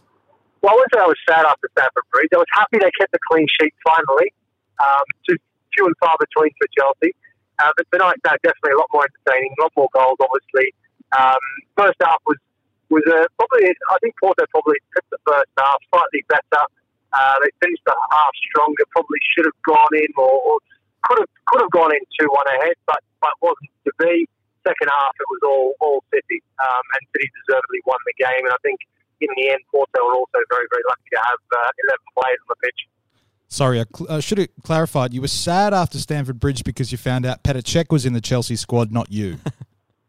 Well, 0.62 0.72
I 0.72 0.76
wouldn't 0.76 0.94
say 0.94 1.02
I 1.02 1.08
was 1.08 1.22
sad 1.28 1.46
after 1.46 1.68
Stamford 1.76 2.08
Bridge. 2.12 2.32
I 2.34 2.38
was 2.38 2.52
happy 2.54 2.80
they 2.80 2.92
kept 2.98 3.12
the 3.12 3.20
clean 3.30 3.48
sheet 3.60 3.74
finally. 3.84 4.32
Um, 4.80 5.06
just 5.28 5.42
few 5.76 5.86
and 5.86 5.96
far 6.00 6.16
between 6.20 6.52
for 6.56 6.68
Chelsea. 6.72 7.16
Uh, 7.60 7.70
but 7.78 7.86
tonight, 7.92 8.18
no, 8.26 8.32
definitely 8.42 8.74
a 8.74 8.80
lot 8.80 8.90
more 8.94 9.06
entertaining, 9.06 9.54
a 9.60 9.62
lot 9.62 9.74
more 9.78 9.90
goals, 9.94 10.18
obviously. 10.22 10.74
Um, 11.14 11.44
first 11.78 11.98
half 12.02 12.22
was 12.26 12.38
was 12.90 13.04
uh, 13.10 13.26
probably, 13.42 13.74
I 13.74 13.98
think 14.06 14.14
Porto 14.22 14.46
probably 14.54 14.78
picked 14.94 15.10
the 15.10 15.18
first 15.26 15.50
half 15.58 15.82
slightly 15.90 16.22
better. 16.30 16.64
Uh, 17.10 17.36
they 17.42 17.50
finished 17.58 17.82
the 17.86 17.96
half 18.12 18.34
stronger, 18.50 18.86
probably 18.94 19.18
should 19.34 19.46
have 19.50 19.58
gone 19.66 19.94
in 19.98 20.10
or, 20.18 20.30
or 20.30 20.56
could 21.10 21.20
have 21.26 21.32
could 21.50 21.62
have 21.62 21.74
gone 21.74 21.92
in 21.94 22.02
2 22.22 22.28
1 22.30 22.62
ahead, 22.62 22.78
but, 22.86 23.02
but 23.22 23.34
wasn't 23.42 23.70
to 23.86 23.92
be. 24.00 24.30
Second 24.64 24.90
half, 24.90 25.14
it 25.20 25.28
was 25.28 25.42
all 25.44 25.76
all 25.80 26.04
City, 26.10 26.40
um, 26.60 26.84
and 26.96 27.02
City 27.12 27.28
deservedly 27.44 27.84
won 27.86 28.00
the 28.08 28.16
game. 28.18 28.44
And 28.48 28.54
I 28.54 28.60
think 28.64 28.80
in 29.22 29.30
the 29.36 29.52
end, 29.52 29.60
Porto 29.72 30.00
were 30.04 30.16
also 30.16 30.40
very, 30.50 30.68
very 30.72 30.84
lucky 30.88 31.10
to 31.14 31.22
have 31.24 31.42
uh, 31.52 31.86
11 31.92 32.00
players 32.16 32.40
on 32.44 32.50
the 32.50 32.60
pitch. 32.64 32.80
Sorry, 33.48 33.80
I 33.80 33.86
cl- 33.86 34.10
uh, 34.10 34.20
should 34.20 34.40
have 34.40 34.50
clarified. 34.64 35.14
You 35.14 35.22
were 35.22 35.30
sad 35.30 35.74
after 35.74 36.00
Stamford 36.00 36.40
Bridge 36.40 36.64
because 36.64 36.92
you 36.92 36.98
found 36.98 37.26
out 37.26 37.44
Petr 37.44 37.62
Cech 37.62 37.92
was 37.92 38.06
in 38.06 38.14
the 38.14 38.22
Chelsea 38.22 38.56
squad, 38.56 38.92
not 38.92 39.12
you. 39.12 39.38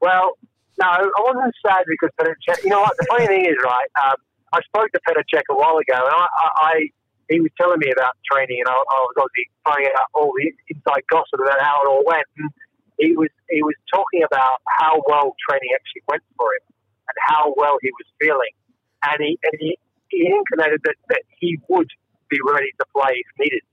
Well, 0.04 0.36
no, 0.76 0.84
I 0.84 1.20
wasn't 1.24 1.54
sad 1.64 1.88
because 1.88 2.10
Petr 2.20 2.36
Cech. 2.44 2.62
You 2.62 2.68
know 2.68 2.80
what? 2.80 2.92
The 2.98 3.06
funny 3.08 3.26
thing 3.26 3.46
is, 3.46 3.56
right? 3.64 3.88
Um, 4.04 4.20
I 4.52 4.60
spoke 4.68 4.92
to 4.92 5.00
Petr 5.08 5.24
Cech 5.32 5.48
a 5.48 5.56
while 5.56 5.78
ago, 5.78 5.96
and 5.96 6.12
I, 6.12 6.26
I, 6.28 6.48
I 6.60 6.74
he 7.30 7.40
was 7.40 7.48
telling 7.56 7.78
me 7.80 7.88
about 7.90 8.12
training, 8.30 8.60
and 8.60 8.68
I, 8.68 8.76
I 8.76 8.98
was 9.08 9.16
obviously 9.16 9.48
finding 9.64 9.92
out 9.96 10.12
all 10.12 10.28
the 10.36 10.52
inside 10.68 11.08
gossip 11.08 11.40
about 11.40 11.56
how 11.56 11.80
it 11.80 11.88
all 11.88 12.04
went. 12.04 12.28
And 12.36 12.50
he 12.98 13.16
was 13.16 13.30
he 13.50 13.62
was 13.62 13.74
talking 13.92 14.22
about 14.22 14.62
how 14.68 15.02
well 15.06 15.34
training 15.48 15.70
actually 15.74 16.02
went 16.08 16.22
for 16.36 16.48
him, 16.54 16.64
and 17.08 17.16
how 17.28 17.54
well 17.56 17.76
he 17.82 17.90
was 17.90 18.06
feeling, 18.20 18.54
and 19.02 19.18
he 19.20 19.38
and 19.42 19.54
he, 19.58 19.78
he 20.08 20.26
intimated 20.30 20.80
that, 20.84 20.96
that 21.08 21.22
he 21.38 21.58
would 21.68 21.90
be 22.30 22.38
ready 22.44 22.70
to 22.80 22.84
play 22.94 23.18
if 23.18 23.30
needed. 23.38 23.64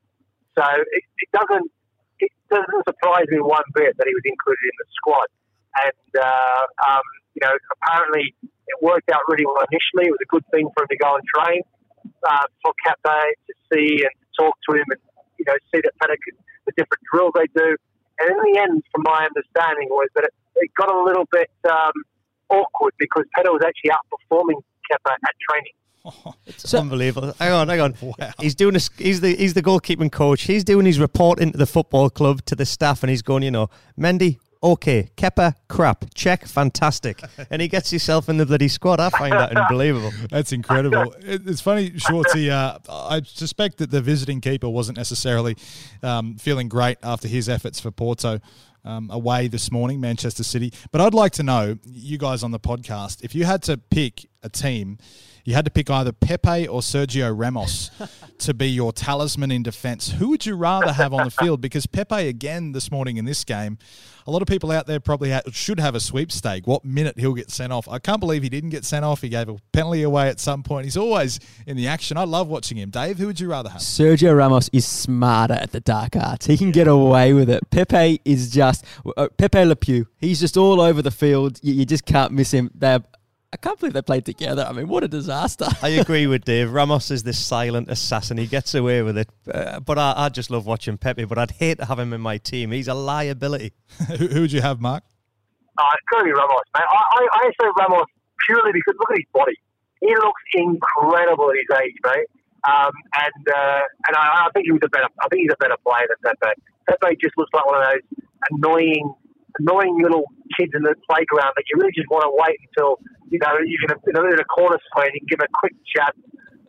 So 0.57 0.65
it, 0.65 1.03
it 1.03 1.29
doesn't 1.31 1.71
it 2.19 2.31
doesn't 2.49 2.83
surprise 2.85 3.25
me 3.29 3.39
one 3.39 3.65
bit 3.73 3.97
that 3.97 4.05
he 4.07 4.13
was 4.13 4.25
included 4.25 4.65
in 4.65 4.77
the 4.77 4.89
squad. 4.97 5.29
And 5.85 6.09
uh, 6.19 6.63
um, 6.89 7.05
you 7.35 7.41
know, 7.45 7.55
apparently 7.79 8.35
it 8.41 8.77
worked 8.81 9.09
out 9.09 9.21
really 9.27 9.45
well 9.45 9.63
initially. 9.71 10.09
It 10.09 10.13
was 10.13 10.23
a 10.23 10.29
good 10.29 10.45
thing 10.51 10.67
for 10.75 10.83
him 10.83 10.89
to 10.91 10.99
go 10.99 11.15
and 11.15 11.23
train 11.23 11.61
uh, 12.27 12.45
for 12.61 12.73
Kepa 12.83 13.17
to 13.47 13.53
see 13.71 14.03
and 14.03 14.15
talk 14.37 14.55
to 14.69 14.75
him, 14.75 14.85
and 14.89 15.01
you 15.37 15.45
know, 15.47 15.57
see 15.73 15.81
that 15.81 15.93
could, 15.99 16.37
the 16.65 16.73
different 16.77 17.03
drills 17.11 17.33
they 17.35 17.47
do. 17.55 17.77
And 18.21 18.31
in 18.31 18.53
the 18.53 18.59
end, 18.59 18.83
from 18.93 19.03
my 19.03 19.25
understanding, 19.25 19.87
was 19.89 20.09
that 20.15 20.23
it, 20.25 20.33
it 20.55 20.71
got 20.77 20.93
a 20.93 21.03
little 21.03 21.25
bit 21.31 21.49
um, 21.69 21.91
awkward 22.49 22.93
because 22.99 23.25
Petr 23.37 23.51
was 23.51 23.61
actually 23.65 23.91
outperforming 23.91 24.61
Kepa 24.91 25.11
at 25.11 25.35
training. 25.49 25.73
It's 26.47 26.67
So- 26.69 26.79
unbelievable. 26.79 27.33
Hang 27.39 27.51
on, 27.53 27.67
hang 27.69 27.79
on. 27.79 27.95
Wow. 28.01 28.31
He's 28.39 28.55
doing 28.55 28.75
a, 28.75 28.79
he's 28.97 29.21
the 29.21 29.35
he's 29.35 29.53
the 29.53 29.61
goalkeeping 29.63 30.11
coach. 30.11 30.43
He's 30.43 30.63
doing 30.63 30.85
his 30.85 30.99
report 30.99 31.39
into 31.39 31.57
the 31.57 31.67
football 31.67 32.09
club 32.09 32.43
to 32.45 32.55
the 32.55 32.65
staff, 32.65 33.03
and 33.03 33.09
he's 33.09 33.21
going, 33.21 33.43
you 33.43 33.51
know, 33.51 33.69
Mendy, 33.99 34.39
okay. 34.61 35.09
Kepa, 35.17 35.55
crap. 35.67 36.05
Cech, 36.15 36.47
fantastic. 36.47 37.21
And 37.49 37.61
he 37.61 37.67
gets 37.67 37.89
himself 37.89 38.29
in 38.29 38.37
the 38.37 38.45
bloody 38.45 38.67
squad. 38.67 38.99
I 38.99 39.09
find 39.09 39.33
that 39.33 39.55
unbelievable. 39.55 40.11
That's 40.29 40.51
incredible. 40.51 41.13
It's 41.19 41.61
funny, 41.61 41.97
Shorty. 41.97 42.49
Uh, 42.49 42.77
I 42.89 43.21
suspect 43.23 43.77
that 43.77 43.91
the 43.91 44.01
visiting 44.01 44.41
keeper 44.41 44.69
wasn't 44.69 44.97
necessarily 44.97 45.55
um, 46.03 46.35
feeling 46.37 46.69
great 46.69 46.97
after 47.03 47.27
his 47.27 47.49
efforts 47.49 47.79
for 47.79 47.91
Porto. 47.91 48.39
Um, 48.83 49.11
away 49.11 49.47
this 49.47 49.71
morning, 49.71 50.01
Manchester 50.01 50.43
City. 50.43 50.73
But 50.91 51.01
I'd 51.01 51.13
like 51.13 51.33
to 51.33 51.43
know, 51.43 51.77
you 51.85 52.17
guys 52.17 52.41
on 52.41 52.49
the 52.49 52.59
podcast, 52.59 53.23
if 53.23 53.35
you 53.35 53.45
had 53.45 53.61
to 53.63 53.77
pick 53.77 54.27
a 54.41 54.49
team 54.49 54.97
you 55.43 55.53
had 55.53 55.65
to 55.65 55.71
pick 55.71 55.89
either 55.89 56.11
Pepe 56.11 56.67
or 56.67 56.81
Sergio 56.81 57.33
Ramos 57.35 57.91
to 58.39 58.53
be 58.53 58.67
your 58.67 58.91
talisman 58.91 59.51
in 59.51 59.63
defence. 59.63 60.11
Who 60.11 60.29
would 60.29 60.45
you 60.45 60.55
rather 60.55 60.93
have 60.93 61.13
on 61.13 61.25
the 61.25 61.31
field? 61.31 61.61
Because 61.61 61.85
Pepe, 61.85 62.27
again, 62.27 62.71
this 62.71 62.91
morning 62.91 63.17
in 63.17 63.25
this 63.25 63.43
game, 63.43 63.77
a 64.27 64.31
lot 64.31 64.41
of 64.41 64.47
people 64.47 64.71
out 64.71 64.87
there 64.87 64.99
probably 64.99 65.31
ha- 65.31 65.41
should 65.51 65.79
have 65.79 65.95
a 65.95 65.99
sweepstake. 65.99 66.67
What 66.67 66.85
minute 66.85 67.19
he'll 67.19 67.33
get 67.33 67.51
sent 67.51 67.73
off? 67.73 67.87
I 67.87 67.99
can't 67.99 68.19
believe 68.19 68.43
he 68.43 68.49
didn't 68.49 68.69
get 68.69 68.85
sent 68.85 69.05
off. 69.05 69.21
He 69.21 69.29
gave 69.29 69.49
a 69.49 69.57
penalty 69.71 70.03
away 70.03 70.29
at 70.29 70.39
some 70.39 70.63
point. 70.63 70.85
He's 70.85 70.97
always 70.97 71.39
in 71.65 71.77
the 71.77 71.87
action. 71.87 72.17
I 72.17 72.23
love 72.23 72.47
watching 72.47 72.77
him. 72.77 72.89
Dave, 72.89 73.17
who 73.17 73.27
would 73.27 73.39
you 73.39 73.49
rather 73.49 73.69
have? 73.69 73.81
Sergio 73.81 74.35
Ramos 74.35 74.69
is 74.73 74.85
smarter 74.85 75.53
at 75.55 75.71
the 75.71 75.79
dark 75.79 76.15
arts. 76.15 76.45
He 76.45 76.57
can 76.57 76.71
get 76.71 76.87
away 76.87 77.33
with 77.33 77.49
it. 77.49 77.69
Pepe 77.71 78.21
is 78.25 78.49
just 78.51 78.85
uh, 79.17 79.27
Pepe 79.37 79.65
Le 79.65 79.75
Pew. 79.75 80.07
He's 80.17 80.39
just 80.39 80.57
all 80.57 80.81
over 80.81 81.01
the 81.01 81.11
field. 81.11 81.59
You, 81.61 81.73
you 81.73 81.85
just 81.85 82.05
can't 82.05 82.31
miss 82.31 82.51
him. 82.51 82.71
They're 82.73 83.03
I 83.53 83.57
can't 83.57 83.77
believe 83.77 83.93
they 83.93 84.01
played 84.01 84.25
together. 84.25 84.65
I 84.67 84.71
mean, 84.71 84.87
what 84.87 85.03
a 85.03 85.09
disaster. 85.09 85.67
I 85.81 85.89
agree 85.89 86.25
with 86.25 86.45
Dave. 86.45 86.71
Ramos 86.71 87.11
is 87.11 87.23
this 87.23 87.37
silent 87.37 87.89
assassin. 87.89 88.37
He 88.37 88.47
gets 88.47 88.73
away 88.73 89.01
with 89.01 89.17
it. 89.17 89.29
Uh, 89.51 89.81
but 89.81 89.99
I, 89.99 90.13
I, 90.15 90.29
just 90.29 90.49
love 90.49 90.65
watching 90.65 90.97
Pepe, 90.97 91.25
but 91.25 91.37
I'd 91.37 91.51
hate 91.51 91.79
to 91.79 91.85
have 91.85 91.99
him 91.99 92.13
in 92.13 92.21
my 92.21 92.37
team. 92.37 92.71
He's 92.71 92.87
a 92.87 92.93
liability. 92.93 93.73
who, 94.07 94.27
who, 94.27 94.41
would 94.41 94.53
you 94.53 94.61
have, 94.61 94.79
Mark? 94.79 95.03
Uh, 95.77 95.83
it's 95.93 96.07
got 96.09 96.19
to 96.19 96.23
be 96.23 96.31
Ramos, 96.31 96.63
man. 96.73 96.83
I, 96.83 97.03
I, 97.19 97.27
I 97.33 97.51
say 97.59 97.67
Ramos 97.77 98.05
purely 98.47 98.71
because 98.71 98.95
look 98.97 99.11
at 99.11 99.17
his 99.17 99.27
body. 99.33 99.57
He 99.99 100.15
looks 100.15 100.41
incredible 100.53 101.51
at 101.51 101.57
his 101.57 101.77
age, 101.83 101.95
mate. 102.05 102.27
Um, 102.63 102.91
and 103.17 103.43
uh, 103.49 103.81
and 104.07 104.15
I, 104.15 104.45
I, 104.45 104.49
think 104.53 104.65
he 104.65 104.71
was 104.71 104.81
a 104.85 104.89
better. 104.89 105.07
I 105.19 105.27
think 105.29 105.41
he's 105.41 105.53
a 105.53 105.57
better 105.57 105.77
player 105.83 106.05
than 106.07 106.33
Pepe. 106.39 106.61
Pepe 106.87 107.17
just 107.19 107.35
looks 107.35 107.49
like 107.53 107.65
one 107.65 107.81
of 107.81 107.89
those 107.89 108.05
annoying, 108.51 109.13
annoying 109.61 110.01
little 110.01 110.25
kids 110.57 110.73
in 110.73 110.81
the 110.81 110.95
playground 111.07 111.53
that 111.55 111.63
you 111.69 111.77
really 111.77 111.93
just 111.93 112.09
want 112.09 112.25
to 112.25 112.33
wait 112.33 112.57
until 112.73 112.97
you 113.31 113.39
know, 113.39 113.53
you 113.63 113.77
can 113.87 113.97
you 114.05 114.13
know, 114.13 114.25
in 114.27 114.39
a 114.39 114.43
corner 114.43 114.77
swing, 114.93 115.09
you 115.13 115.21
can 115.21 115.27
give 115.29 115.39
a 115.39 115.47
quick 115.53 115.73
chat 115.95 116.13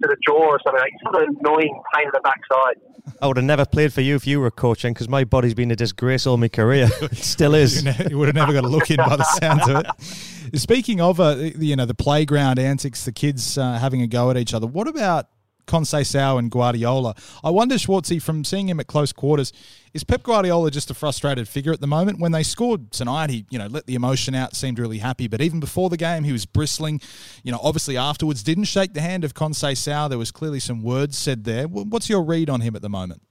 to 0.02 0.08
the 0.08 0.16
jaw 0.26 0.46
or 0.46 0.60
something. 0.64 0.80
Like, 0.80 0.92
it's 0.94 1.02
sort 1.02 1.22
of 1.22 1.36
annoying 1.40 1.82
pain 1.94 2.06
in 2.06 2.10
the 2.12 2.20
backside. 2.22 2.76
I 3.20 3.26
would 3.26 3.36
have 3.36 3.44
never 3.44 3.66
played 3.66 3.92
for 3.92 4.00
you 4.00 4.14
if 4.14 4.28
you 4.28 4.38
were 4.38 4.50
coaching 4.50 4.92
because 4.94 5.08
my 5.08 5.24
body's 5.24 5.54
been 5.54 5.72
a 5.72 5.76
disgrace 5.76 6.24
all 6.24 6.36
my 6.36 6.48
career. 6.48 6.88
it 7.02 7.16
still 7.16 7.54
is. 7.54 7.84
you 8.08 8.16
would 8.16 8.28
have 8.28 8.36
never 8.36 8.52
got 8.52 8.64
a 8.64 8.68
look 8.68 8.90
in 8.90 8.96
by 8.96 9.16
the 9.16 9.24
sounds 9.24 9.68
of 9.68 9.84
it. 9.84 10.58
Speaking 10.58 11.00
of, 11.00 11.18
uh, 11.18 11.34
you 11.58 11.74
know, 11.74 11.84
the 11.84 11.94
playground 11.94 12.60
antics, 12.60 13.04
the 13.04 13.12
kids 13.12 13.58
uh, 13.58 13.78
having 13.78 14.02
a 14.02 14.06
go 14.06 14.30
at 14.30 14.36
each 14.36 14.54
other. 14.54 14.68
What 14.68 14.86
about 14.86 15.26
Conceição 15.66 16.38
and 16.38 16.50
Guardiola. 16.50 17.14
I 17.42 17.50
wonder, 17.50 17.76
Schwarzy, 17.76 18.20
from 18.20 18.44
seeing 18.44 18.68
him 18.68 18.80
at 18.80 18.86
close 18.86 19.12
quarters, 19.12 19.52
is 19.92 20.04
Pep 20.04 20.22
Guardiola 20.22 20.70
just 20.70 20.90
a 20.90 20.94
frustrated 20.94 21.48
figure 21.48 21.72
at 21.72 21.80
the 21.80 21.86
moment? 21.86 22.18
When 22.18 22.32
they 22.32 22.42
scored 22.42 22.92
tonight, 22.92 23.30
he 23.30 23.46
you 23.50 23.58
know 23.58 23.66
let 23.66 23.86
the 23.86 23.94
emotion 23.94 24.34
out, 24.34 24.56
seemed 24.56 24.78
really 24.78 24.98
happy. 24.98 25.28
But 25.28 25.40
even 25.40 25.60
before 25.60 25.90
the 25.90 25.96
game, 25.96 26.24
he 26.24 26.32
was 26.32 26.46
bristling. 26.46 27.00
You 27.42 27.52
know, 27.52 27.60
obviously 27.62 27.96
afterwards, 27.96 28.42
didn't 28.42 28.64
shake 28.64 28.94
the 28.94 29.00
hand 29.00 29.24
of 29.24 29.34
Conceição. 29.34 30.08
There 30.08 30.18
was 30.18 30.30
clearly 30.30 30.60
some 30.60 30.82
words 30.82 31.18
said 31.18 31.44
there. 31.44 31.66
What's 31.66 32.08
your 32.08 32.22
read 32.22 32.48
on 32.48 32.60
him 32.60 32.74
at 32.74 32.82
the 32.82 32.88
moment? 32.90 33.22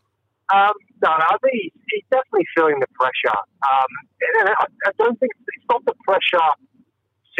Um, 0.54 0.74
no, 1.02 1.10
I 1.10 1.38
think 1.42 1.54
he's, 1.54 1.72
he's, 1.90 2.04
definitely 2.12 2.46
feeling 2.58 2.76
the 2.82 2.88
pressure. 2.94 3.40
Um, 3.64 3.88
and 4.38 4.50
I, 4.50 4.66
I 4.86 4.92
don't 4.98 5.18
think 5.18 5.32
it's 5.48 5.66
not 5.72 5.84
the 5.86 5.94
pressure 6.04 6.44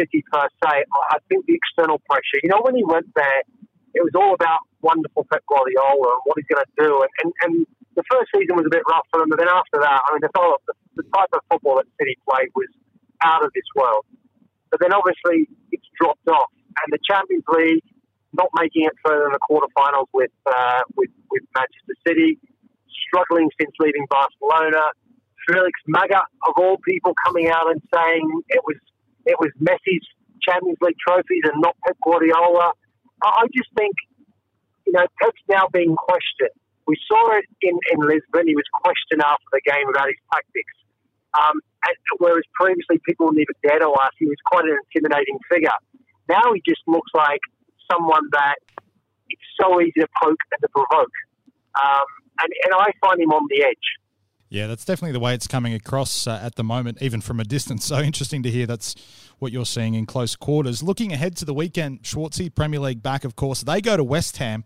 City 0.00 0.24
per 0.32 0.48
se. 0.64 0.84
I 1.10 1.18
think 1.28 1.44
the 1.44 1.54
external 1.54 2.00
pressure. 2.08 2.40
You 2.42 2.48
know, 2.48 2.62
when 2.62 2.74
he 2.74 2.82
went 2.82 3.06
there 3.14 3.42
it 3.94 4.02
was 4.02 4.12
all 4.14 4.34
about 4.34 4.60
wonderful 4.82 5.26
Pep 5.30 5.42
Guardiola 5.46 6.18
and 6.18 6.22
what 6.26 6.36
he's 6.36 6.50
going 6.50 6.62
to 6.62 6.74
do. 6.76 6.90
And, 7.00 7.12
and, 7.22 7.30
and 7.42 7.52
the 7.96 8.04
first 8.10 8.30
season 8.34 8.58
was 8.58 8.66
a 8.66 8.74
bit 8.74 8.82
rough 8.90 9.06
for 9.10 9.22
them, 9.22 9.30
but 9.30 9.38
then 9.38 9.48
after 9.50 9.78
that, 9.80 10.00
I 10.04 10.08
mean, 10.12 10.22
the, 10.22 10.32
the, 10.98 11.06
type 11.14 11.30
of 11.32 11.40
football 11.50 11.76
that 11.80 11.88
City 11.98 12.18
played 12.28 12.50
was 12.54 12.68
out 13.22 13.44
of 13.44 13.50
this 13.54 13.66
world. 13.74 14.04
But 14.70 14.80
then 14.80 14.92
obviously 14.92 15.48
it's 15.70 15.86
dropped 16.00 16.26
off, 16.28 16.50
and 16.82 16.88
the 16.90 16.98
Champions 17.04 17.44
League 17.52 17.84
not 18.32 18.48
making 18.56 18.88
it 18.88 18.96
further 19.04 19.28
than 19.28 19.36
the 19.36 19.44
quarterfinals 19.44 20.08
with 20.12 20.32
uh, 20.48 20.80
with 20.96 21.12
with 21.30 21.44
Manchester 21.52 21.96
City, 22.08 22.40
struggling 23.08 23.50
since 23.60 23.72
leaving 23.78 24.06
Barcelona. 24.08 24.80
Felix 25.44 25.74
Magath, 25.88 26.30
of 26.48 26.54
all 26.56 26.78
people, 26.86 27.12
coming 27.26 27.50
out 27.50 27.68
and 27.68 27.82
saying 27.92 28.24
it 28.48 28.62
was 28.64 28.76
it 29.26 29.36
was 29.38 29.50
Messi's 29.60 30.06
Champions 30.40 30.78
League 30.80 30.96
trophies 31.06 31.44
and 31.44 31.60
not 31.60 31.76
Pep 31.86 31.96
Guardiola. 32.02 32.72
I 33.22 33.46
just 33.54 33.70
think, 33.76 33.94
you 34.86 34.92
know, 34.92 35.06
Pep's 35.20 35.42
now 35.48 35.68
being 35.72 35.96
questioned. 35.96 36.54
We 36.86 36.96
saw 37.06 37.38
it 37.38 37.46
in, 37.62 37.78
in 37.92 37.98
Lisbon. 38.00 38.46
He 38.46 38.56
was 38.56 38.66
questioned 38.82 39.22
after 39.22 39.48
the 39.52 39.62
game 39.64 39.88
about 39.88 40.08
his 40.08 40.18
tactics. 40.32 40.74
Um, 41.32 41.62
and 41.86 41.96
whereas 42.18 42.44
previously 42.54 43.00
people 43.06 43.32
never 43.32 43.54
dared 43.62 43.82
to 43.82 43.94
ask, 44.02 44.14
he 44.18 44.26
was 44.26 44.38
quite 44.44 44.64
an 44.64 44.76
intimidating 44.76 45.38
figure. 45.50 45.74
Now 46.28 46.52
he 46.52 46.62
just 46.66 46.82
looks 46.86 47.10
like 47.14 47.40
someone 47.90 48.28
that 48.32 48.56
it's 49.30 49.48
so 49.58 49.80
easy 49.80 50.00
to 50.00 50.08
poke 50.22 50.42
and 50.52 50.60
to 50.60 50.68
provoke. 50.68 51.16
Um, 51.78 52.08
and, 52.42 52.50
and 52.66 52.72
I 52.74 52.92
find 53.00 53.20
him 53.20 53.32
on 53.32 53.46
the 53.48 53.64
edge. 53.64 53.88
Yeah, 54.52 54.66
that's 54.66 54.84
definitely 54.84 55.12
the 55.12 55.20
way 55.20 55.32
it's 55.32 55.46
coming 55.46 55.72
across 55.72 56.26
uh, 56.26 56.38
at 56.42 56.56
the 56.56 56.62
moment, 56.62 56.98
even 57.00 57.22
from 57.22 57.40
a 57.40 57.44
distance. 57.44 57.86
So 57.92 58.00
interesting 58.00 58.42
to 58.42 58.50
hear 58.50 58.66
that's 58.66 58.94
what 59.38 59.50
you're 59.50 59.64
seeing 59.64 59.94
in 59.94 60.04
close 60.04 60.36
quarters. 60.36 60.82
Looking 60.82 61.10
ahead 61.10 61.38
to 61.38 61.46
the 61.46 61.54
weekend, 61.54 62.02
Schwarzy, 62.02 62.54
Premier 62.54 62.80
League 62.80 63.02
back, 63.02 63.24
of 63.24 63.34
course. 63.34 63.62
They 63.62 63.80
go 63.80 63.96
to 63.96 64.04
West 64.04 64.36
Ham. 64.36 64.64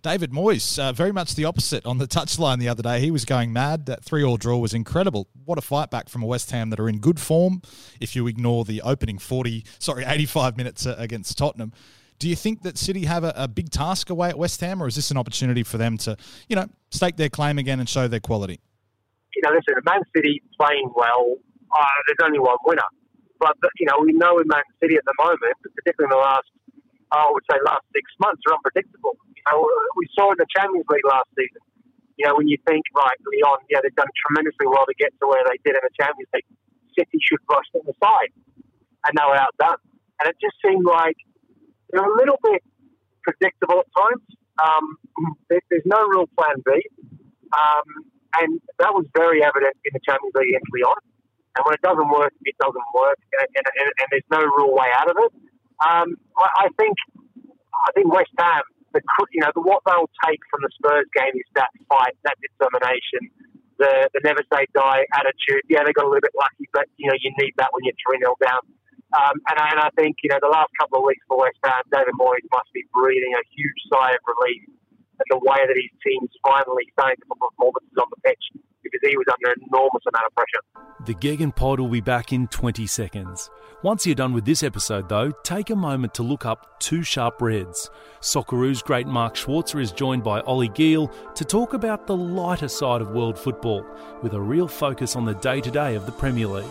David 0.00 0.32
Moyes, 0.32 0.78
uh, 0.78 0.92
very 0.92 1.12
much 1.12 1.34
the 1.34 1.44
opposite 1.44 1.84
on 1.84 1.98
the 1.98 2.06
touchline 2.08 2.58
the 2.58 2.70
other 2.70 2.82
day. 2.82 3.00
He 3.00 3.10
was 3.10 3.26
going 3.26 3.52
mad. 3.52 3.84
That 3.84 4.02
three-all 4.02 4.38
draw 4.38 4.56
was 4.56 4.72
incredible. 4.72 5.28
What 5.44 5.58
a 5.58 5.60
fight 5.60 5.90
back 5.90 6.08
from 6.08 6.22
a 6.22 6.26
West 6.26 6.50
Ham 6.50 6.70
that 6.70 6.80
are 6.80 6.88
in 6.88 6.98
good 6.98 7.20
form. 7.20 7.60
If 8.00 8.16
you 8.16 8.26
ignore 8.26 8.64
the 8.64 8.80
opening 8.80 9.18
forty, 9.18 9.66
sorry, 9.78 10.04
eighty-five 10.04 10.56
minutes 10.56 10.86
uh, 10.86 10.94
against 10.96 11.36
Tottenham, 11.36 11.72
do 12.18 12.30
you 12.30 12.36
think 12.36 12.62
that 12.62 12.78
City 12.78 13.04
have 13.04 13.24
a, 13.24 13.34
a, 13.36 13.46
big 13.46 13.68
task 13.68 14.08
away 14.08 14.30
at 14.30 14.38
West 14.38 14.60
Ham, 14.62 14.82
or 14.82 14.88
is 14.88 14.96
this 14.96 15.10
an 15.10 15.18
opportunity 15.18 15.62
for 15.62 15.76
them 15.76 15.98
to, 15.98 16.16
you 16.48 16.56
know, 16.56 16.66
stake 16.90 17.16
their 17.16 17.28
claim 17.28 17.58
again 17.58 17.78
and 17.78 17.88
show 17.88 18.08
their 18.08 18.20
quality? 18.20 18.60
You 19.34 19.42
know, 19.44 19.52
listen, 19.54 19.76
Man 19.84 20.02
City 20.14 20.42
playing 20.58 20.92
well, 20.94 21.36
uh, 21.72 21.98
there's 22.06 22.22
only 22.22 22.38
one 22.38 22.58
winner. 22.64 22.86
But, 23.40 23.58
you 23.80 23.86
know, 23.90 23.98
we 23.98 24.14
know 24.14 24.38
in 24.38 24.46
Man 24.46 24.62
City 24.78 24.94
at 24.94 25.04
the 25.04 25.16
moment, 25.18 25.58
particularly 25.66 26.06
in 26.06 26.14
the 26.14 26.22
last, 26.22 26.46
I 27.10 27.26
would 27.26 27.42
say, 27.50 27.58
last 27.66 27.82
six 27.90 28.06
months, 28.22 28.38
are 28.46 28.54
unpredictable. 28.54 29.18
You 29.34 29.42
know, 29.50 29.66
we 29.98 30.06
saw 30.14 30.30
in 30.30 30.38
the 30.38 30.46
Champions 30.46 30.86
League 30.86 31.08
last 31.08 31.26
season. 31.34 31.58
You 32.20 32.30
know, 32.30 32.38
when 32.38 32.46
you 32.46 32.60
think, 32.68 32.86
right, 32.94 33.18
Lyon, 33.26 33.66
yeah, 33.66 33.82
they've 33.82 33.98
done 33.98 34.10
tremendously 34.14 34.70
well 34.70 34.86
to 34.86 34.94
get 34.94 35.10
to 35.18 35.26
where 35.26 35.42
they 35.42 35.58
did 35.66 35.74
in 35.74 35.82
the 35.82 35.94
Champions 35.98 36.30
League. 36.30 36.46
City 36.94 37.18
should 37.18 37.42
brush 37.50 37.66
them 37.74 37.82
aside. 37.88 38.30
And 39.08 39.18
they 39.18 39.26
were 39.26 39.34
outdone. 39.34 39.82
And 40.22 40.30
it 40.30 40.38
just 40.38 40.54
seemed 40.62 40.86
like 40.86 41.18
they're 41.90 42.06
a 42.06 42.14
little 42.14 42.38
bit 42.46 42.62
predictable 43.26 43.82
at 43.82 43.90
times. 43.90 44.22
Um, 44.62 44.84
there's 45.50 45.88
no 45.88 46.06
real 46.06 46.30
plan 46.38 46.62
B. 46.62 46.78
Um, 47.50 48.11
and 48.40 48.60
that 48.78 48.92
was 48.94 49.04
very 49.12 49.44
evident 49.44 49.76
in 49.84 49.92
the 49.92 50.02
Champions 50.04 50.32
League 50.34 50.56
against 50.56 50.70
Lyon. 50.72 51.00
And 51.52 51.60
when 51.68 51.74
it 51.76 51.84
doesn't 51.84 52.08
work, 52.08 52.32
it 52.48 52.56
doesn't 52.56 52.88
work, 52.96 53.20
and, 53.36 53.48
and, 53.52 53.66
and, 53.68 53.88
and 53.92 54.06
there's 54.08 54.30
no 54.32 54.40
real 54.40 54.72
way 54.72 54.88
out 54.96 55.12
of 55.12 55.16
it. 55.20 55.32
Um, 55.84 56.16
I, 56.40 56.64
I 56.64 56.66
think 56.80 56.96
I 57.76 57.92
think 57.92 58.08
West 58.08 58.32
Ham, 58.40 58.64
the 58.96 59.04
you 59.36 59.44
know, 59.44 59.52
the, 59.52 59.60
what 59.60 59.84
they'll 59.84 60.08
take 60.24 60.40
from 60.48 60.64
the 60.64 60.72
Spurs 60.80 61.08
game 61.12 61.36
is 61.36 61.48
that 61.52 61.68
fight, 61.92 62.16
that 62.24 62.40
determination, 62.40 63.28
the 63.76 64.08
the 64.16 64.24
never 64.24 64.40
say 64.48 64.64
die 64.72 65.04
attitude. 65.12 65.68
Yeah, 65.68 65.84
they 65.84 65.92
got 65.92 66.08
a 66.08 66.10
little 66.10 66.24
bit 66.24 66.32
lucky, 66.32 66.72
but 66.72 66.88
you 66.96 67.04
know, 67.04 67.16
you 67.20 67.36
need 67.36 67.52
that 67.60 67.68
when 67.76 67.84
you're 67.84 68.00
three 68.00 68.16
0 68.16 68.32
down. 68.40 68.64
Um, 69.12 69.36
and, 69.52 69.60
and 69.60 69.76
I 69.76 69.92
think 69.92 70.24
you 70.24 70.32
know 70.32 70.40
the 70.40 70.48
last 70.48 70.72
couple 70.80 71.00
of 71.00 71.04
weeks 71.04 71.20
for 71.28 71.36
West 71.36 71.60
Ham, 71.68 71.84
David 71.92 72.16
Moyes 72.16 72.48
must 72.48 72.72
be 72.72 72.88
breathing 72.96 73.36
a 73.36 73.44
huge 73.52 73.80
sigh 73.92 74.16
of 74.16 74.24
relief 74.24 74.72
and 75.22 75.30
the 75.30 75.42
way 75.42 75.60
that 75.62 75.76
his 75.78 75.92
team's 76.02 76.30
finally 76.42 76.90
starting 76.92 77.16
to 77.22 77.26
put 77.30 77.38
performances 77.38 77.96
on 77.98 78.10
the 78.10 78.20
pitch 78.26 78.44
because 78.82 79.00
he 79.02 79.16
was 79.16 79.26
under 79.32 79.52
an 79.52 79.62
enormous 79.68 80.02
amount 80.12 80.26
of 80.26 80.34
pressure. 80.34 80.62
The 81.06 81.14
Gegen 81.14 81.52
Pod 81.52 81.80
will 81.80 81.88
be 81.88 82.00
back 82.00 82.32
in 82.32 82.46
20 82.48 82.86
seconds. 82.86 83.50
Once 83.82 84.06
you're 84.06 84.14
done 84.14 84.32
with 84.32 84.44
this 84.44 84.62
episode, 84.62 85.08
though, 85.08 85.30
take 85.42 85.70
a 85.70 85.76
moment 85.76 86.14
to 86.14 86.22
look 86.22 86.46
up 86.46 86.78
Two 86.80 87.02
Sharp 87.02 87.40
Reds. 87.40 87.90
Socceroos 88.20 88.84
great 88.84 89.06
Mark 89.06 89.34
Schwarzer 89.34 89.80
is 89.80 89.92
joined 89.92 90.22
by 90.22 90.40
Ollie 90.40 90.68
Giel 90.68 91.12
to 91.34 91.44
talk 91.44 91.74
about 91.74 92.06
the 92.06 92.16
lighter 92.16 92.68
side 92.68 93.00
of 93.00 93.10
world 93.10 93.38
football, 93.38 93.84
with 94.22 94.34
a 94.34 94.40
real 94.40 94.68
focus 94.68 95.16
on 95.16 95.24
the 95.24 95.34
day 95.34 95.60
to 95.60 95.70
day 95.70 95.94
of 95.94 96.06
the 96.06 96.12
Premier 96.12 96.46
League. 96.46 96.70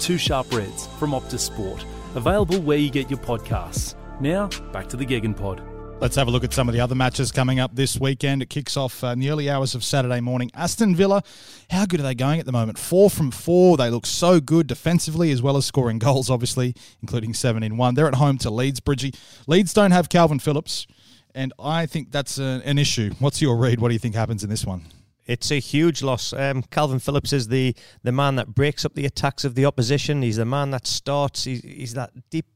Two 0.00 0.18
Sharp 0.18 0.52
Reds 0.52 0.86
from 0.98 1.10
Optus 1.10 1.40
Sport, 1.40 1.84
available 2.14 2.60
where 2.60 2.78
you 2.78 2.90
get 2.90 3.10
your 3.10 3.20
podcasts. 3.20 3.94
Now, 4.20 4.48
back 4.72 4.88
to 4.88 4.96
the 4.96 5.04
Gegen 5.04 5.34
Pod. 5.34 5.62
Let's 6.00 6.14
have 6.14 6.28
a 6.28 6.30
look 6.30 6.44
at 6.44 6.52
some 6.52 6.68
of 6.68 6.74
the 6.74 6.80
other 6.80 6.94
matches 6.94 7.32
coming 7.32 7.58
up 7.58 7.74
this 7.74 7.98
weekend. 7.98 8.40
It 8.40 8.48
kicks 8.48 8.76
off 8.76 9.02
uh, 9.02 9.08
in 9.08 9.18
the 9.18 9.30
early 9.30 9.50
hours 9.50 9.74
of 9.74 9.82
Saturday 9.82 10.20
morning. 10.20 10.48
Aston 10.54 10.94
Villa, 10.94 11.24
how 11.70 11.86
good 11.86 11.98
are 11.98 12.04
they 12.04 12.14
going 12.14 12.38
at 12.38 12.46
the 12.46 12.52
moment? 12.52 12.78
Four 12.78 13.10
from 13.10 13.32
four. 13.32 13.76
They 13.76 13.90
look 13.90 14.06
so 14.06 14.38
good 14.38 14.68
defensively 14.68 15.32
as 15.32 15.42
well 15.42 15.56
as 15.56 15.66
scoring 15.66 15.98
goals, 15.98 16.30
obviously, 16.30 16.76
including 17.02 17.34
seven 17.34 17.64
in 17.64 17.76
one. 17.76 17.96
They're 17.96 18.06
at 18.06 18.14
home 18.14 18.38
to 18.38 18.50
Leeds, 18.50 18.78
Bridgie. 18.78 19.12
Leeds 19.48 19.74
don't 19.74 19.90
have 19.90 20.08
Kalvin 20.08 20.40
Phillips, 20.40 20.86
and 21.34 21.52
I 21.58 21.84
think 21.86 22.12
that's 22.12 22.38
a, 22.38 22.62
an 22.64 22.78
issue. 22.78 23.10
What's 23.18 23.42
your 23.42 23.56
read? 23.56 23.80
What 23.80 23.88
do 23.88 23.94
you 23.94 23.98
think 23.98 24.14
happens 24.14 24.44
in 24.44 24.50
this 24.50 24.64
one? 24.64 24.84
It's 25.26 25.50
a 25.50 25.58
huge 25.58 26.00
loss. 26.00 26.32
Um, 26.32 26.62
Kalvin 26.62 27.02
Phillips 27.02 27.32
is 27.32 27.48
the, 27.48 27.74
the 28.04 28.12
man 28.12 28.36
that 28.36 28.54
breaks 28.54 28.84
up 28.84 28.94
the 28.94 29.04
attacks 29.04 29.44
of 29.44 29.56
the 29.56 29.66
opposition. 29.66 30.22
He's 30.22 30.36
the 30.36 30.44
man 30.44 30.70
that 30.70 30.86
starts. 30.86 31.42
He's, 31.42 31.60
he's 31.62 31.94
that 31.94 32.12
deep 32.30 32.46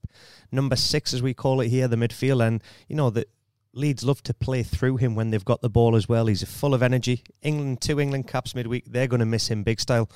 number 0.52 0.76
six, 0.76 1.12
as 1.14 1.22
we 1.22 1.34
call 1.34 1.60
it 1.60 1.68
here, 1.68 1.88
the 1.88 1.96
midfield. 1.96 2.46
And, 2.46 2.62
you 2.88 2.96
know, 2.96 3.10
the 3.10 3.26
Leeds 3.74 4.04
love 4.04 4.22
to 4.24 4.34
play 4.34 4.62
through 4.62 4.98
him 4.98 5.14
when 5.14 5.30
they've 5.30 5.44
got 5.44 5.62
the 5.62 5.70
ball 5.70 5.96
as 5.96 6.08
well. 6.08 6.26
He's 6.26 6.44
full 6.44 6.74
of 6.74 6.82
energy. 6.82 7.24
England, 7.40 7.80
two 7.80 7.98
England 7.98 8.28
caps 8.28 8.54
midweek. 8.54 8.84
They're 8.86 9.06
going 9.06 9.20
to 9.20 9.26
miss 9.26 9.48
him 9.48 9.62
big 9.62 9.80
style. 9.80 10.10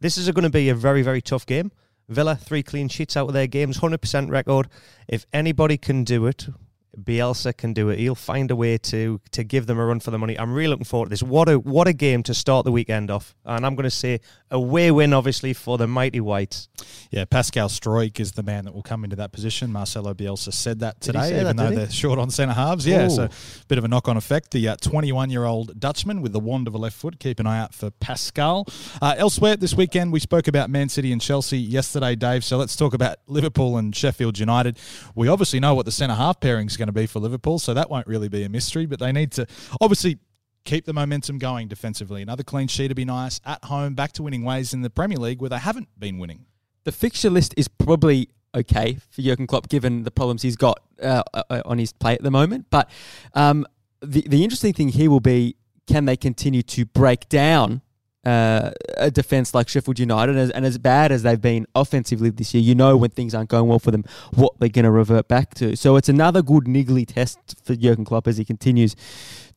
This 0.00 0.16
is 0.16 0.30
going 0.30 0.44
to 0.44 0.50
be 0.50 0.70
a 0.70 0.74
very, 0.74 1.02
very 1.02 1.20
tough 1.20 1.44
game. 1.44 1.72
Villa, 2.08 2.34
three 2.34 2.62
clean 2.62 2.88
sheets 2.88 3.16
out 3.16 3.28
of 3.28 3.34
their 3.34 3.46
games, 3.46 3.78
100% 3.78 4.30
record. 4.30 4.68
If 5.08 5.26
anybody 5.32 5.76
can 5.76 6.04
do 6.04 6.26
it, 6.26 6.48
Bielsa 6.96 7.56
can 7.56 7.72
do 7.72 7.88
it. 7.88 7.98
He'll 7.98 8.14
find 8.14 8.50
a 8.50 8.56
way 8.56 8.76
to 8.76 9.20
to 9.30 9.44
give 9.44 9.66
them 9.66 9.78
a 9.78 9.84
run 9.84 10.00
for 10.00 10.10
the 10.10 10.18
money. 10.18 10.38
I'm 10.38 10.52
really 10.52 10.68
looking 10.68 10.84
forward 10.84 11.06
to 11.06 11.10
this. 11.10 11.22
What 11.22 11.48
a 11.48 11.58
what 11.58 11.88
a 11.88 11.92
game 11.92 12.22
to 12.24 12.34
start 12.34 12.64
the 12.64 12.72
weekend 12.72 13.10
off. 13.10 13.34
And 13.46 13.64
I'm 13.64 13.74
going 13.74 13.84
to 13.84 13.90
say 13.90 14.20
a 14.52 14.58
away 14.62 14.90
win, 14.90 15.12
obviously, 15.12 15.52
for 15.52 15.76
the 15.78 15.86
mighty 15.86 16.20
Whites. 16.20 16.68
Yeah, 17.10 17.24
Pascal 17.24 17.68
Struijk 17.68 18.20
is 18.20 18.32
the 18.32 18.42
man 18.42 18.64
that 18.64 18.74
will 18.74 18.82
come 18.82 19.04
into 19.04 19.16
that 19.16 19.32
position. 19.32 19.72
Marcelo 19.72 20.14
Bielsa 20.14 20.52
said 20.52 20.80
that 20.80 21.00
today, 21.00 21.30
say 21.30 21.40
even 21.40 21.56
that, 21.56 21.70
though 21.70 21.76
they're 21.76 21.90
short 21.90 22.18
on 22.18 22.30
centre 22.30 22.54
halves. 22.54 22.86
Yeah, 22.86 23.06
Ooh. 23.06 23.10
so 23.10 23.24
a 23.24 23.30
bit 23.68 23.78
of 23.78 23.84
a 23.84 23.88
knock 23.88 24.08
on 24.08 24.16
effect. 24.16 24.50
The 24.52 24.76
21 24.80 25.30
year 25.30 25.44
old 25.44 25.78
Dutchman 25.78 26.22
with 26.22 26.32
the 26.32 26.40
wand 26.40 26.68
of 26.68 26.74
a 26.74 26.78
left 26.78 26.96
foot. 26.96 27.18
Keep 27.18 27.40
an 27.40 27.46
eye 27.46 27.58
out 27.58 27.74
for 27.74 27.90
Pascal. 27.90 28.66
Uh, 29.00 29.14
elsewhere 29.18 29.56
this 29.56 29.74
weekend, 29.74 30.12
we 30.12 30.20
spoke 30.20 30.48
about 30.48 30.70
Man 30.70 30.88
City 30.88 31.12
and 31.12 31.20
Chelsea 31.20 31.58
yesterday, 31.58 32.14
Dave. 32.14 32.44
So 32.44 32.56
let's 32.56 32.76
talk 32.76 32.94
about 32.94 33.18
Liverpool 33.26 33.76
and 33.76 33.94
Sheffield 33.94 34.38
United. 34.38 34.78
We 35.14 35.28
obviously 35.28 35.60
know 35.60 35.74
what 35.74 35.86
the 35.86 35.92
centre 35.92 36.14
half 36.14 36.40
pairing 36.40 36.66
is 36.66 36.76
going 36.76 36.88
to 36.88 36.92
be 36.92 37.06
for 37.06 37.18
Liverpool, 37.18 37.58
so 37.58 37.74
that 37.74 37.90
won't 37.90 38.06
really 38.06 38.28
be 38.28 38.44
a 38.44 38.48
mystery, 38.48 38.86
but 38.86 39.00
they 39.00 39.12
need 39.12 39.32
to 39.32 39.46
obviously 39.80 40.18
keep 40.64 40.84
the 40.84 40.92
momentum 40.92 41.38
going 41.38 41.68
defensively. 41.68 42.22
Another 42.22 42.42
clean 42.42 42.68
sheet 42.68 42.88
would 42.88 42.96
be 42.96 43.04
nice. 43.04 43.40
At 43.44 43.64
home, 43.64 43.94
back 43.94 44.12
to 44.12 44.22
winning 44.22 44.44
ways 44.44 44.72
in 44.72 44.82
the 44.82 44.90
Premier 44.90 45.18
League 45.18 45.40
where 45.40 45.50
they 45.50 45.58
haven't 45.58 45.88
been 45.98 46.18
winning. 46.18 46.46
The 46.84 46.92
fixture 46.92 47.30
list 47.30 47.54
is 47.56 47.68
probably 47.68 48.28
okay 48.54 48.98
for 49.10 49.22
Jurgen 49.22 49.46
Klopp 49.46 49.68
given 49.68 50.02
the 50.02 50.10
problems 50.10 50.42
he's 50.42 50.56
got 50.56 50.80
uh, 51.02 51.22
uh, 51.32 51.62
on 51.64 51.78
his 51.78 51.92
plate 51.92 52.16
at 52.16 52.22
the 52.22 52.30
moment. 52.30 52.66
But 52.70 52.90
um, 53.34 53.66
the 54.00 54.24
the 54.28 54.42
interesting 54.42 54.72
thing 54.72 54.88
here 54.88 55.10
will 55.10 55.20
be 55.20 55.56
can 55.86 56.04
they 56.04 56.16
continue 56.16 56.62
to 56.62 56.84
break 56.84 57.28
down 57.28 57.82
uh, 58.24 58.70
a 58.96 59.10
defense 59.10 59.52
like 59.52 59.68
Sheffield 59.68 59.98
United, 59.98 60.32
and 60.32 60.38
as, 60.38 60.50
and 60.50 60.64
as 60.64 60.78
bad 60.78 61.10
as 61.10 61.22
they've 61.22 61.40
been 61.40 61.66
offensively 61.74 62.30
this 62.30 62.54
year, 62.54 62.62
you 62.62 62.74
know 62.74 62.96
when 62.96 63.10
things 63.10 63.34
aren't 63.34 63.48
going 63.50 63.68
well 63.68 63.80
for 63.80 63.90
them, 63.90 64.04
what 64.34 64.52
they're 64.60 64.68
going 64.68 64.84
to 64.84 64.92
revert 64.92 65.26
back 65.26 65.54
to. 65.54 65.76
So 65.76 65.96
it's 65.96 66.08
another 66.08 66.40
good 66.40 66.64
niggly 66.64 67.04
test 67.06 67.38
for 67.64 67.74
Jurgen 67.74 68.04
Klopp 68.04 68.28
as 68.28 68.36
he 68.36 68.44
continues 68.44 68.94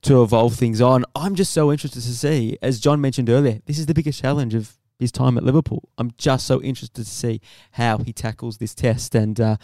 to 0.05 0.21
evolve 0.21 0.55
things 0.55 0.81
on. 0.81 1.03
I'm 1.15 1.35
just 1.35 1.51
so 1.51 1.71
interested 1.71 2.01
to 2.01 2.13
see, 2.13 2.57
as 2.61 2.79
John 2.79 3.01
mentioned 3.01 3.29
earlier, 3.29 3.59
this 3.65 3.79
is 3.79 3.87
the 3.87 3.93
biggest 3.93 4.21
challenge 4.21 4.53
of 4.53 4.77
his 4.99 5.11
time 5.11 5.37
at 5.37 5.43
Liverpool. 5.43 5.89
I'm 5.97 6.13
just 6.17 6.45
so 6.45 6.61
interested 6.61 7.03
to 7.03 7.09
see 7.09 7.41
how 7.71 7.97
he 7.97 8.13
tackles 8.13 8.57
this 8.57 8.73
test, 8.73 9.15
and 9.15 9.39
uh, 9.39 9.57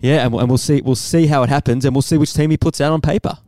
yeah, 0.00 0.26
and, 0.26 0.34
and 0.34 0.48
we'll 0.48 0.58
see 0.58 0.80
we'll 0.82 0.96
see 0.96 1.28
how 1.28 1.42
it 1.44 1.48
happens, 1.48 1.84
and 1.84 1.94
we'll 1.94 2.02
see 2.02 2.18
which 2.18 2.34
team 2.34 2.50
he 2.50 2.56
puts 2.56 2.80
out 2.80 2.92
on 2.92 3.00
paper. 3.00 3.38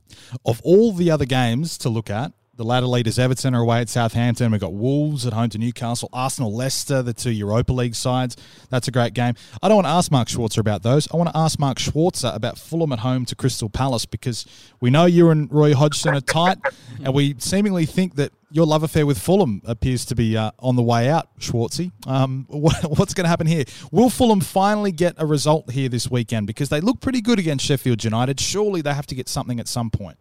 Of 0.45 0.61
all 0.63 0.93
the 0.93 1.11
other 1.11 1.25
games 1.25 1.77
to 1.79 1.89
look 1.89 2.09
at, 2.09 2.33
the 2.59 2.65
ladder 2.65 2.87
leaders 2.87 3.21
Everton 3.21 3.55
are 3.55 3.63
away 3.63 3.81
at 3.81 3.89
Southampton. 3.89 4.51
We've 4.51 4.61
got 4.61 4.73
Wolves 4.73 5.25
at 5.25 5.33
home 5.33 5.49
to 5.51 5.59
Newcastle, 5.59 6.09
Arsenal, 6.13 6.53
Leicester, 6.53 7.03
the 7.03 7.15
two 7.15 7.31
Europa 7.31 7.73
League 7.73 7.95
sides. 7.95 8.37
That's 8.69 8.89
a 8.89 8.91
great 8.91 9.15
game. 9.15 9.35
I 9.63 9.69
don't 9.69 9.77
want 9.77 9.87
to 9.87 9.93
ask 9.93 10.11
Mark 10.11 10.27
Schwarzer 10.27 10.59
about 10.59 10.83
those. 10.83 11.09
I 11.13 11.17
want 11.17 11.31
to 11.31 11.37
ask 11.37 11.57
Mark 11.57 11.79
Schwarzer 11.79 12.35
about 12.35 12.59
Fulham 12.59 12.93
at 12.93 12.99
home 12.99 13.25
to 13.27 13.37
Crystal 13.37 13.69
Palace 13.71 14.07
because 14.07 14.45
we 14.81 14.91
know 14.91 15.05
you 15.05 15.31
and 15.31 15.51
Roy 15.53 15.73
Hodgson 15.73 16.17
are 16.17 16.21
tight, 16.21 16.59
and 17.05 17.15
we 17.15 17.37
seemingly 17.39 17.87
think 17.87 18.17
that 18.17 18.33
your 18.51 18.67
love 18.67 18.83
affair 18.83 19.07
with 19.07 19.19
Fulham 19.19 19.63
appears 19.65 20.05
to 20.07 20.17
be 20.17 20.37
uh, 20.37 20.51
on 20.59 20.75
the 20.75 20.83
way 20.83 21.09
out, 21.09 21.29
Schwarzy. 21.39 21.93
Um, 22.09 22.45
what, 22.51 22.75
what's 22.99 23.15
going 23.15 23.25
to 23.25 23.31
happen 23.31 23.47
here? 23.47 23.67
Will 23.93 24.11
Fulham 24.11 24.41
finally 24.41 24.91
get 24.91 25.15
a 25.19 25.27
result 25.27 25.71
here 25.71 25.89
this 25.89 26.11
weekend? 26.11 26.49
Because 26.49 26.71
they 26.71 26.81
look 26.81 27.01
pretty 27.01 27.21
good 27.21 27.39
against 27.39 27.65
Sheffield 27.67 28.03
United. 28.03 28.41
Surely 28.41 28.83
they 28.83 28.95
have 28.95 29.07
to 29.07 29.15
get 29.15 29.29
something 29.29 29.61
at 29.61 29.69
some 29.69 29.91
point. 29.91 30.19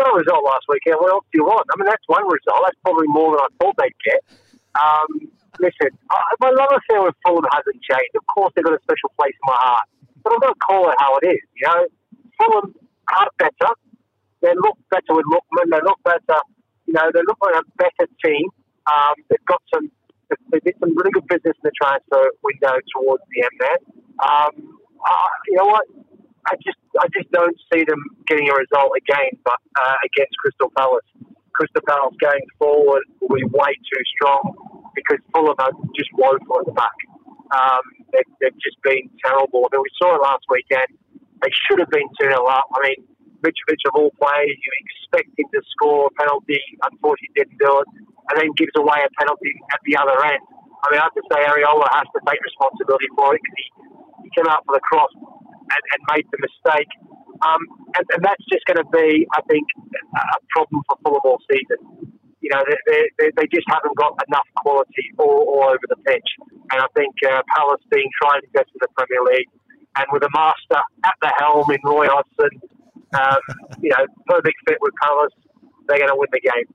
Got 0.00 0.16
a 0.16 0.24
result 0.24 0.40
last 0.48 0.64
weekend. 0.64 0.96
What 0.96 1.12
else 1.12 1.28
do 1.28 1.36
you 1.36 1.44
want? 1.44 1.68
I 1.68 1.76
mean, 1.76 1.84
that's 1.84 2.08
one 2.08 2.24
result. 2.24 2.64
That's 2.64 2.80
probably 2.80 3.04
more 3.12 3.36
than 3.36 3.44
I 3.44 3.50
thought 3.60 3.76
they'd 3.76 4.00
get. 4.00 4.24
Um, 4.72 5.28
listen, 5.60 5.92
I, 6.08 6.16
my 6.40 6.48
love 6.56 6.72
affair 6.72 7.04
with 7.04 7.12
Fulham 7.20 7.44
hasn't 7.52 7.76
changed. 7.84 8.16
Of 8.16 8.24
course, 8.32 8.48
they've 8.56 8.64
got 8.64 8.72
a 8.72 8.80
special 8.80 9.12
place 9.20 9.36
in 9.36 9.44
my 9.44 9.60
heart. 9.60 9.84
But 10.24 10.32
I'm 10.32 10.40
going 10.40 10.56
to 10.56 10.64
call 10.64 10.88
it 10.88 10.96
how 10.96 11.20
it 11.20 11.36
is. 11.36 11.44
You 11.52 11.68
know, 11.68 11.80
Fulham 12.40 12.72
are 13.12 13.28
better. 13.36 13.70
They 14.40 14.56
look 14.56 14.80
better 14.88 15.12
with 15.12 15.28
Lookman. 15.28 15.68
They 15.68 15.84
look 15.84 16.00
better. 16.00 16.40
You 16.88 16.96
know, 16.96 17.12
they 17.12 17.20
look 17.28 17.36
like 17.44 17.60
a 17.60 17.64
better 17.76 18.08
team. 18.24 18.48
Um, 18.88 19.20
they've 19.28 19.44
got 19.44 19.60
some. 19.68 19.92
They 20.48 20.64
did 20.64 20.80
some 20.80 20.96
really 20.96 21.12
good 21.12 21.28
business 21.28 21.60
in 21.60 21.64
the 21.68 21.76
transfer 21.76 22.24
window 22.40 22.80
towards 22.96 23.20
the 23.28 23.44
end 23.44 23.56
there. 23.60 23.80
Um, 24.24 24.80
uh, 24.96 25.30
you 25.44 25.60
know 25.60 25.68
what? 25.68 25.84
I 26.46 26.56
just 26.64 26.80
I 26.98 27.06
just 27.12 27.30
don't 27.30 27.56
see 27.72 27.84
them 27.84 28.00
getting 28.26 28.48
a 28.48 28.56
result 28.56 28.92
again, 28.96 29.36
but 29.44 29.60
uh, 29.76 29.96
against 30.04 30.36
Crystal 30.38 30.72
Palace. 30.76 31.04
Crystal 31.52 31.82
Palace 31.84 32.16
going 32.20 32.46
forward 32.56 33.04
will 33.20 33.36
be 33.36 33.44
way 33.52 33.72
too 33.84 34.02
strong 34.16 34.40
because 34.94 35.20
Fulham 35.34 35.58
are 35.58 35.74
just 35.92 36.08
woeful 36.16 36.64
at 36.64 36.66
the 36.66 36.72
back. 36.72 36.96
Um, 37.52 37.84
they've, 38.14 38.30
they've 38.40 38.60
just 38.62 38.80
been 38.80 39.10
terrible. 39.20 39.66
I 39.66 39.76
mean, 39.76 39.82
we 39.82 39.92
saw 39.98 40.16
it 40.16 40.22
last 40.22 40.46
weekend. 40.48 40.88
They 41.42 41.52
should 41.52 41.82
have 41.82 41.90
been 41.90 42.06
2 42.22 42.30
0 42.30 42.46
up. 42.46 42.64
I 42.72 42.78
mean, 42.88 43.04
Mitrovic 43.42 43.82
of 43.88 43.94
all 43.98 44.12
players, 44.16 44.56
you 44.56 44.70
expect 44.86 45.32
him 45.36 45.48
to 45.52 45.60
score 45.74 46.08
a 46.08 46.12
penalty. 46.16 46.60
Unfortunately, 46.86 47.34
didn't 47.34 47.58
do 47.58 47.72
it, 47.82 47.88
and 48.30 48.34
then 48.40 48.48
gives 48.56 48.72
away 48.76 49.02
a 49.02 49.10
penalty 49.18 49.52
at 49.72 49.80
the 49.84 49.96
other 49.98 50.16
end. 50.24 50.40
I 50.80 50.84
mean, 50.92 50.98
I 51.00 51.08
have 51.08 51.16
to 51.16 51.24
say, 51.28 51.44
Areola 51.44 51.88
has 51.92 52.08
to 52.16 52.20
take 52.24 52.40
responsibility 52.40 53.08
for 53.12 53.36
it 53.36 53.40
because 53.44 53.58
he, 53.58 53.66
he 54.24 54.28
came 54.32 54.48
out 54.48 54.64
for 54.64 54.76
the 54.76 54.84
cross 54.84 55.12
and, 55.70 55.82
and 55.94 56.00
made 56.10 56.26
the 56.34 56.40
mistake. 56.42 56.90
Um, 57.40 57.62
and, 57.96 58.04
and 58.12 58.20
that's 58.20 58.44
just 58.52 58.66
going 58.66 58.82
to 58.82 58.88
be, 58.92 59.24
I 59.32 59.40
think, 59.48 59.64
a 60.12 60.40
problem 60.50 60.82
for 60.84 60.96
Fulham 61.00 61.24
all 61.24 61.40
season. 61.48 61.80
You 62.40 62.50
know, 62.52 62.62
they, 62.66 63.08
they, 63.18 63.28
they, 63.36 63.46
just 63.52 63.68
haven't 63.68 63.96
got 63.96 64.16
enough 64.28 64.48
quality 64.64 65.12
all, 65.18 65.44
all 65.48 65.64
over 65.68 65.86
the 65.88 65.96
pitch. 66.04 66.24
And 66.72 66.80
I 66.80 66.88
think 66.96 67.12
uh, 67.24 67.44
Palace 67.56 67.84
being 67.92 68.08
trying 68.20 68.40
to 68.40 68.50
get 68.52 68.64
to 68.64 68.78
the 68.80 68.88
Premier 68.96 69.20
League 69.28 69.48
and 69.96 70.06
with 70.12 70.24
a 70.24 70.32
master 70.32 70.80
at 71.04 71.16
the 71.20 71.32
helm 71.36 71.68
in 71.70 71.80
Roy 71.84 72.08
Hodgson, 72.08 72.60
um, 73.12 73.42
you 73.84 73.90
know, 73.90 74.04
perfect 74.26 74.56
fit 74.68 74.78
with 74.80 74.94
Palace, 75.02 75.36
they're 75.88 75.98
going 75.98 76.12
to 76.12 76.16
win 76.16 76.28
the 76.32 76.40
game. 76.40 76.68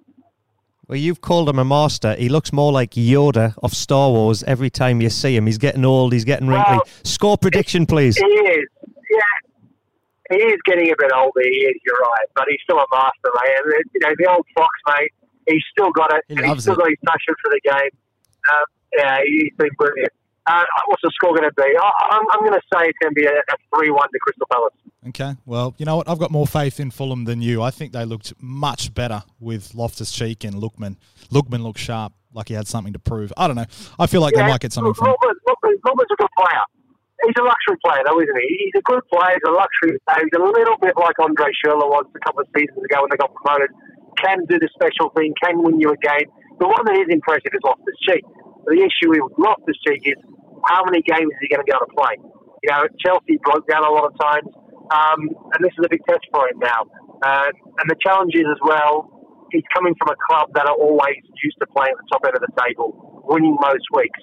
Well, 0.88 0.98
you've 0.98 1.22
called 1.22 1.50
him 1.50 1.58
a 1.58 1.66
master. 1.66 2.16
He 2.16 2.30
looks 2.30 2.54
more 2.54 2.72
like 2.72 2.92
Yoda 2.92 3.56
of 3.64 3.74
Star 3.74 4.12
Wars 4.12 4.44
every 4.44 4.70
time 4.70 5.02
you 5.02 5.10
see 5.10 5.36
him. 5.36 5.48
He's 5.48 5.58
getting 5.58 5.84
old. 5.84 6.14
He's 6.14 6.26
getting 6.26 6.48
wrinkly. 6.48 6.76
Well, 6.76 6.84
Score 7.04 7.38
prediction, 7.38 7.86
please. 7.88 8.16
He 8.18 8.24
is, 8.24 8.66
yeah. 9.10 10.38
He 10.38 10.44
is 10.44 10.60
getting 10.66 10.86
a 10.92 10.96
bit 10.98 11.12
older. 11.16 11.42
He 11.42 11.50
is. 11.50 11.76
You're 11.86 11.96
right, 11.98 12.28
but 12.36 12.46
he's 12.50 12.60
still 12.64 12.78
a 12.78 12.86
master, 12.92 13.32
mate. 13.34 13.56
And, 13.64 13.84
You 13.94 14.00
know, 14.08 14.14
the 14.18 14.32
old 14.32 14.46
fox, 14.56 14.70
mate. 15.00 15.12
He's 15.48 15.64
still 15.72 15.92
got 15.92 16.14
it. 16.14 16.24
He 16.28 16.36
loves 16.36 16.54
he's 16.54 16.64
still 16.64 16.74
it. 16.76 16.78
got 16.80 16.90
his 16.90 16.98
passion 17.06 17.36
for 17.44 17.52
the 17.52 17.62
game. 17.64 17.92
Um, 18.54 18.66
yeah, 18.98 19.18
he's 19.26 19.54
been 19.58 19.70
brilliant. 19.78 20.12
Uh, 20.48 20.64
what's 20.88 21.02
the 21.02 21.12
score 21.16 21.32
going 21.36 21.50
to 21.50 21.54
be? 21.58 21.64
I, 21.64 21.92
I'm, 22.12 22.26
I'm 22.32 22.40
going 22.40 22.54
to 22.54 22.62
say 22.72 22.86
it's 22.86 22.98
going 23.02 23.14
to 23.14 23.20
be 23.20 23.26
a, 23.26 23.34
a 23.34 23.56
three-one 23.76 24.08
to 24.12 24.20
Crystal 24.20 24.48
Palace. 24.52 24.74
Okay, 25.10 25.36
well, 25.46 25.74
you 25.78 25.86
know 25.86 25.98
what? 25.98 26.10
I've 26.10 26.20
got 26.20 26.32
more 26.32 26.46
faith 26.46 26.80
in 26.80 26.92
Fulham 26.92 27.26
than 27.26 27.42
you. 27.42 27.62
I 27.62 27.72
think 27.72 27.94
they 27.94 28.06
looked 28.06 28.34
much 28.42 28.94
better 28.94 29.24
with 29.40 29.74
Loftus 29.74 30.12
Cheek 30.12 30.44
and 30.44 30.56
Lookman. 30.56 30.98
Lookman 31.32 31.64
looked 31.64 31.80
sharp, 31.80 32.14
like 32.34 32.50
he 32.50 32.54
had 32.54 32.68
something 32.68 32.94
to 32.94 33.00
prove. 33.00 33.34
I 33.38 33.48
don't 33.48 33.56
know. 33.56 33.66
I 33.98 34.06
feel 34.08 34.22
like 34.22 34.36
they 34.36 34.42
might 34.42 34.62
get 34.62 34.74
something 34.74 34.94
from. 34.94 35.08
Robert, 35.08 35.38
Robert, 35.48 35.80
Robert's 35.86 36.12
a 36.12 36.16
good 36.16 36.34
player. 36.38 36.62
He's 37.24 37.38
a 37.40 37.44
luxury 37.44 37.78
player, 37.84 38.04
though, 38.06 38.20
isn't 38.22 38.38
he? 38.38 38.70
He's 38.70 38.78
a 38.78 38.84
good 38.84 39.02
player. 39.10 39.34
He's 39.34 39.48
a 39.50 39.56
luxury 39.56 39.98
player. 40.06 40.22
He's 40.26 40.38
a 40.38 40.44
little 40.44 40.78
bit 40.78 40.94
like 40.98 41.18
Andre 41.18 41.48
Schürrle 41.58 41.90
was 41.90 42.06
a 42.14 42.20
couple 42.26 42.42
of 42.42 42.48
seasons 42.54 42.84
ago 42.86 43.02
when 43.02 43.10
they 43.10 43.18
got 43.18 43.34
promoted. 43.34 43.72
Can 44.22 44.46
do 44.46 44.60
the 44.60 44.70
special 44.74 45.10
thing. 45.18 45.34
Can 45.42 45.64
win 45.64 45.80
you 45.80 45.90
a 45.90 45.98
game. 45.98 46.30
The 46.60 46.68
one 46.68 46.86
that 46.86 46.98
is 46.98 47.08
impressive 47.10 47.52
is 47.54 47.62
Loftus 47.64 47.98
Cheek. 48.08 48.24
The 48.66 48.82
issue 48.82 49.14
we 49.14 49.22
with 49.22 49.38
Loftus 49.38 49.78
Cheek 49.86 50.02
is 50.06 50.20
how 50.66 50.82
many 50.86 51.02
games 51.06 51.30
is 51.30 51.40
he 51.42 51.48
going 51.50 51.62
to 51.62 51.68
be 51.68 51.74
able 51.74 51.86
to 51.86 51.94
play? 51.94 52.18
You 52.66 52.70
know, 52.74 52.82
Chelsea 52.98 53.38
broke 53.46 53.70
down 53.70 53.86
a 53.86 53.94
lot 53.94 54.10
of 54.10 54.14
times, 54.18 54.50
um, 54.90 55.20
and 55.54 55.60
this 55.62 55.74
is 55.78 55.86
a 55.86 55.90
big 55.90 56.02
test 56.10 56.26
for 56.34 56.50
him 56.50 56.58
now. 56.58 56.90
Uh, 57.22 57.54
and 57.54 57.86
the 57.86 57.98
challenge 58.02 58.34
is 58.34 58.46
as 58.50 58.58
well, 58.66 59.06
he's 59.54 59.66
coming 59.70 59.94
from 60.02 60.10
a 60.10 60.18
club 60.18 60.50
that 60.58 60.66
are 60.66 60.74
always 60.74 61.22
used 61.46 61.58
to 61.62 61.68
playing 61.78 61.94
at 61.94 62.00
the 62.02 62.10
top 62.10 62.26
end 62.26 62.34
of 62.34 62.42
the 62.42 62.54
table, 62.58 63.22
winning 63.30 63.54
most 63.62 63.86
weeks. 63.94 64.22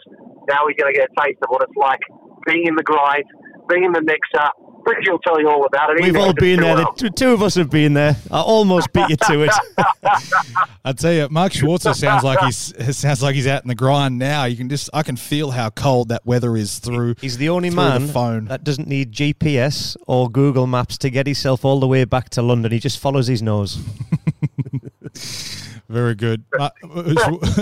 Now 0.51 0.67
he's 0.67 0.75
going 0.75 0.91
to 0.91 0.99
get 0.99 1.07
a 1.07 1.15
taste 1.23 1.39
of 1.43 1.49
what 1.55 1.63
it's 1.63 1.79
like 1.79 2.03
being 2.47 2.67
in 2.67 2.75
the 2.75 2.83
grind, 2.83 3.25
being 3.71 3.85
in 3.87 3.93
the 3.95 4.03
mixer, 4.03 4.51
Bridgie 4.85 5.11
will 5.11 5.19
tell 5.21 5.41
you 5.41 5.49
all 5.49 5.65
about 5.67 5.91
it. 5.91 6.03
We've 6.03 6.17
all 6.17 6.33
been 6.33 6.61
there. 6.61 6.75
well. 6.75 6.93
The 6.93 7.09
two, 7.09 7.11
two 7.11 7.33
of 7.33 7.43
us 7.43 7.55
have 7.55 7.71
been 7.71 7.95
there. 7.95 8.17
I 8.31 8.41
almost 8.41 8.93
beat 8.93 9.09
you 9.09 9.17
to 9.17 9.43
it. 9.43 9.51
I 10.85 10.93
tell 10.93 11.13
you, 11.13 11.29
Mark 11.31 11.53
Schwarzer 11.53 11.95
sounds 11.95 12.25
like 12.25 12.41
he's 12.41 12.97
sounds 12.97 13.23
like 13.23 13.35
he's 13.35 13.47
out 13.47 13.63
in 13.63 13.69
the 13.69 13.75
grind 13.75 14.19
now. 14.19 14.45
You 14.45 14.57
can 14.57 14.69
just 14.69 14.91
I 14.93 15.03
can 15.03 15.17
feel 15.17 15.51
how 15.53 15.71
cold 15.71 16.09
that 16.09 16.27
weather 16.27 16.57
is 16.57 16.79
through. 16.79 17.15
He's 17.21 17.37
the 17.39 17.49
only 17.51 17.71
through 17.71 17.77
man 17.77 18.07
the 18.07 18.13
phone. 18.13 18.45
that 18.47 18.65
doesn't 18.65 18.89
need 18.89 19.13
GPS 19.13 19.97
or 20.07 20.29
Google 20.31 20.67
Maps 20.67 20.99
to 20.99 21.11
get 21.11 21.27
himself 21.27 21.65
all 21.65 21.79
the 21.81 21.87
way 21.89 22.05
back 22.05 22.31
to 22.31 22.43
London. 22.43 22.73
He 22.73 22.79
just 22.79 22.99
follows 22.99 23.27
his 23.29 23.43
nose. 23.43 23.79
Very 25.89 26.15
good. 26.15 26.45
Uh, 26.59 26.71
Uh, 26.83 26.89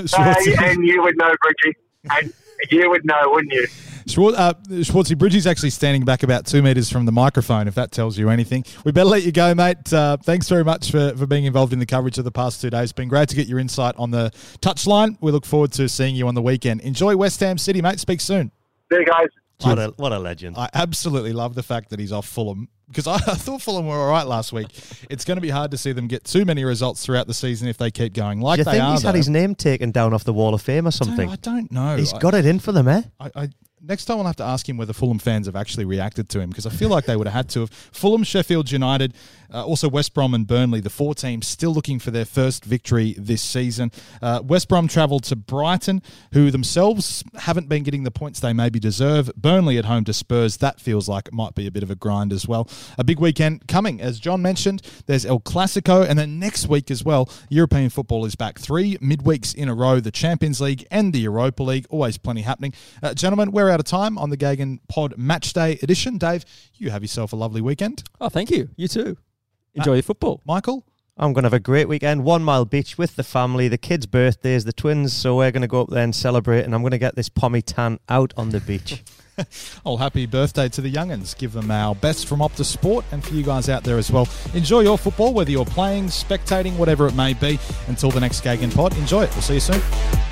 Schwarzer, 0.06 0.62
and 0.62 0.84
you 0.86 1.02
would 1.02 1.16
know, 1.16 1.32
Bridgie. 1.42 1.76
And 2.10 2.32
you 2.70 2.90
would 2.90 3.04
know, 3.04 3.20
wouldn't 3.26 3.52
you? 3.52 3.66
Schwar- 4.06 4.34
uh, 4.36 4.54
Schwarzy 4.68 5.16
Bridgie's 5.16 5.46
actually 5.46 5.70
standing 5.70 6.04
back 6.04 6.22
about 6.22 6.46
two 6.46 6.62
metres 6.62 6.90
from 6.90 7.06
the 7.06 7.12
microphone, 7.12 7.68
if 7.68 7.74
that 7.74 7.92
tells 7.92 8.18
you 8.18 8.28
anything. 8.28 8.64
We 8.84 8.92
better 8.92 9.08
let 9.08 9.22
you 9.22 9.32
go, 9.32 9.54
mate. 9.54 9.92
Uh, 9.92 10.16
thanks 10.16 10.48
very 10.48 10.64
much 10.64 10.90
for, 10.90 11.16
for 11.16 11.26
being 11.26 11.44
involved 11.44 11.72
in 11.72 11.78
the 11.78 11.86
coverage 11.86 12.18
of 12.18 12.24
the 12.24 12.32
past 12.32 12.60
two 12.60 12.70
days. 12.70 12.84
It's 12.84 12.92
been 12.92 13.08
great 13.08 13.28
to 13.28 13.36
get 13.36 13.46
your 13.46 13.58
insight 13.58 13.94
on 13.98 14.10
the 14.10 14.30
touchline. 14.60 15.16
We 15.20 15.32
look 15.32 15.46
forward 15.46 15.72
to 15.72 15.88
seeing 15.88 16.16
you 16.16 16.26
on 16.28 16.34
the 16.34 16.42
weekend. 16.42 16.80
Enjoy 16.80 17.16
West 17.16 17.40
Ham 17.40 17.58
City, 17.58 17.82
mate. 17.82 18.00
Speak 18.00 18.20
soon. 18.20 18.50
There, 18.88 19.04
guys. 19.04 19.28
What 19.62 19.78
a, 19.78 19.94
what 19.96 20.12
a 20.12 20.18
legend. 20.18 20.56
I 20.56 20.70
absolutely 20.72 21.34
love 21.34 21.54
the 21.54 21.62
fact 21.62 21.90
that 21.90 22.00
he's 22.00 22.12
off 22.12 22.26
Fulham 22.26 22.68
because 22.90 23.06
I, 23.06 23.14
I 23.32 23.34
thought 23.36 23.62
Fulham 23.62 23.86
were 23.86 23.96
all 23.96 24.10
right 24.10 24.26
last 24.26 24.52
week. 24.52 24.66
It's 25.08 25.24
going 25.24 25.36
to 25.36 25.40
be 25.40 25.50
hard 25.50 25.70
to 25.70 25.78
see 25.78 25.92
them 25.92 26.06
get 26.08 26.24
too 26.24 26.44
many 26.44 26.64
results 26.64 27.04
throughout 27.04 27.26
the 27.26 27.34
season 27.34 27.68
if 27.68 27.78
they 27.78 27.90
keep 27.90 28.12
going 28.12 28.40
like 28.40 28.56
Do 28.56 28.60
you 28.60 28.64
they 28.64 28.70
think 28.72 28.84
are. 28.84 28.92
he's 28.92 29.02
had 29.02 29.12
though. 29.14 29.16
his 29.18 29.28
name 29.28 29.54
taken 29.54 29.90
down 29.90 30.12
off 30.12 30.24
the 30.24 30.32
Wall 30.32 30.52
of 30.54 30.60
Fame 30.62 30.86
or 30.86 30.88
I 30.88 30.90
don't- 30.90 30.92
something? 30.92 31.28
I 31.30 31.36
don't 31.36 31.72
know. 31.72 31.96
He's 31.96 32.12
I- 32.12 32.18
got 32.18 32.34
it 32.34 32.44
in 32.46 32.58
for 32.58 32.72
them, 32.72 32.88
eh? 32.88 33.02
I, 33.18 33.30
I 33.34 33.48
next 33.82 34.04
time 34.04 34.18
I'll 34.18 34.24
have 34.24 34.36
to 34.36 34.44
ask 34.44 34.68
him 34.68 34.76
whether 34.76 34.92
Fulham 34.92 35.18
fans 35.18 35.46
have 35.46 35.56
actually 35.56 35.84
reacted 35.84 36.28
to 36.30 36.40
him 36.40 36.50
because 36.50 36.66
I 36.66 36.70
feel 36.70 36.88
like 36.88 37.06
they 37.06 37.16
would 37.16 37.26
have 37.26 37.34
had 37.34 37.48
to 37.50 37.60
have. 37.60 37.70
Fulham, 37.92 38.24
Sheffield 38.24 38.70
United, 38.70 39.14
uh, 39.52 39.64
also 39.64 39.88
West 39.88 40.14
Brom 40.14 40.34
and 40.34 40.46
Burnley, 40.46 40.80
the 40.80 40.90
four 40.90 41.14
teams 41.14 41.46
still 41.46 41.72
looking 41.72 41.98
for 41.98 42.10
their 42.10 42.24
first 42.24 42.64
victory 42.64 43.14
this 43.18 43.42
season. 43.42 43.90
Uh, 44.22 44.40
West 44.44 44.68
Brom 44.68 44.88
travelled 44.88 45.24
to 45.24 45.36
Brighton, 45.36 46.02
who 46.32 46.50
themselves 46.50 47.24
haven't 47.36 47.68
been 47.68 47.82
getting 47.82 48.04
the 48.04 48.10
points 48.10 48.40
they 48.40 48.52
maybe 48.52 48.78
deserve. 48.78 49.30
Burnley 49.36 49.78
at 49.78 49.86
home 49.86 50.04
to 50.04 50.12
Spurs, 50.12 50.58
that 50.58 50.80
feels 50.80 51.08
like 51.08 51.28
it 51.28 51.34
might 51.34 51.54
be 51.54 51.66
a 51.66 51.70
bit 51.70 51.82
of 51.82 51.90
a 51.90 51.94
grind 51.94 52.32
as 52.32 52.46
well. 52.46 52.68
A 52.98 53.04
big 53.04 53.18
weekend 53.18 53.66
coming, 53.66 54.00
as 54.00 54.20
John 54.20 54.42
mentioned. 54.42 54.82
There's 55.06 55.26
El 55.26 55.40
Clasico, 55.40 56.06
and 56.08 56.18
then 56.18 56.38
next 56.38 56.68
week 56.68 56.90
as 56.90 57.04
well, 57.04 57.28
European 57.48 57.90
football 57.90 58.24
is 58.24 58.34
back. 58.34 58.58
Three 58.58 58.96
midweeks 58.98 59.54
in 59.54 59.68
a 59.68 59.74
row, 59.74 60.00
the 60.00 60.10
Champions 60.10 60.60
League 60.60 60.86
and 60.90 61.12
the 61.12 61.20
Europa 61.20 61.62
League. 61.62 61.86
Always 61.90 62.18
plenty 62.18 62.42
happening. 62.42 62.72
Uh, 63.02 63.14
gentlemen, 63.14 63.50
we're 63.70 63.74
out 63.74 63.78
of 63.78 63.86
time 63.86 64.18
on 64.18 64.30
the 64.30 64.36
Gegen 64.36 64.80
Pod 64.88 65.16
Match 65.16 65.52
Day 65.52 65.78
edition. 65.80 66.18
Dave, 66.18 66.44
you 66.74 66.90
have 66.90 67.02
yourself 67.02 67.32
a 67.32 67.36
lovely 67.36 67.60
weekend. 67.60 68.02
Oh, 68.20 68.28
thank 68.28 68.50
you. 68.50 68.68
You 68.74 68.88
too. 68.88 69.16
Enjoy 69.74 69.92
uh, 69.92 69.94
your 69.94 70.02
football. 70.02 70.40
Michael, 70.44 70.84
I'm 71.16 71.32
going 71.32 71.44
to 71.44 71.46
have 71.46 71.54
a 71.54 71.60
great 71.60 71.86
weekend. 71.86 72.24
One 72.24 72.42
Mile 72.42 72.64
Beach 72.64 72.98
with 72.98 73.14
the 73.14 73.22
family, 73.22 73.68
the 73.68 73.78
kids' 73.78 74.06
birthdays, 74.06 74.64
the 74.64 74.72
twins. 74.72 75.12
So 75.12 75.36
we're 75.36 75.52
going 75.52 75.62
to 75.62 75.68
go 75.68 75.82
up 75.82 75.88
there 75.88 76.02
and 76.02 76.12
celebrate. 76.12 76.64
And 76.64 76.74
I'm 76.74 76.82
going 76.82 76.90
to 76.90 76.98
get 76.98 77.14
this 77.14 77.28
pommy 77.28 77.62
tan 77.62 78.00
out 78.08 78.34
on 78.36 78.50
the 78.50 78.58
beach. 78.58 79.04
oh, 79.86 79.96
happy 79.96 80.26
birthday 80.26 80.68
to 80.68 80.80
the 80.80 80.92
youngins. 80.92 81.38
Give 81.38 81.52
them 81.52 81.70
our 81.70 81.94
best 81.94 82.26
from 82.26 82.40
Optus 82.40 82.64
Sport 82.64 83.04
and 83.12 83.22
for 83.22 83.34
you 83.34 83.44
guys 83.44 83.68
out 83.68 83.84
there 83.84 83.98
as 83.98 84.10
well. 84.10 84.26
Enjoy 84.52 84.80
your 84.80 84.98
football, 84.98 85.32
whether 85.32 85.52
you're 85.52 85.64
playing, 85.64 86.06
spectating, 86.06 86.76
whatever 86.76 87.06
it 87.06 87.14
may 87.14 87.34
be. 87.34 87.60
Until 87.86 88.10
the 88.10 88.18
next 88.18 88.40
Gegen 88.40 88.72
Pod, 88.72 88.98
enjoy 88.98 89.22
it. 89.22 89.30
We'll 89.30 89.42
see 89.42 89.54
you 89.54 89.60
soon. 89.60 90.29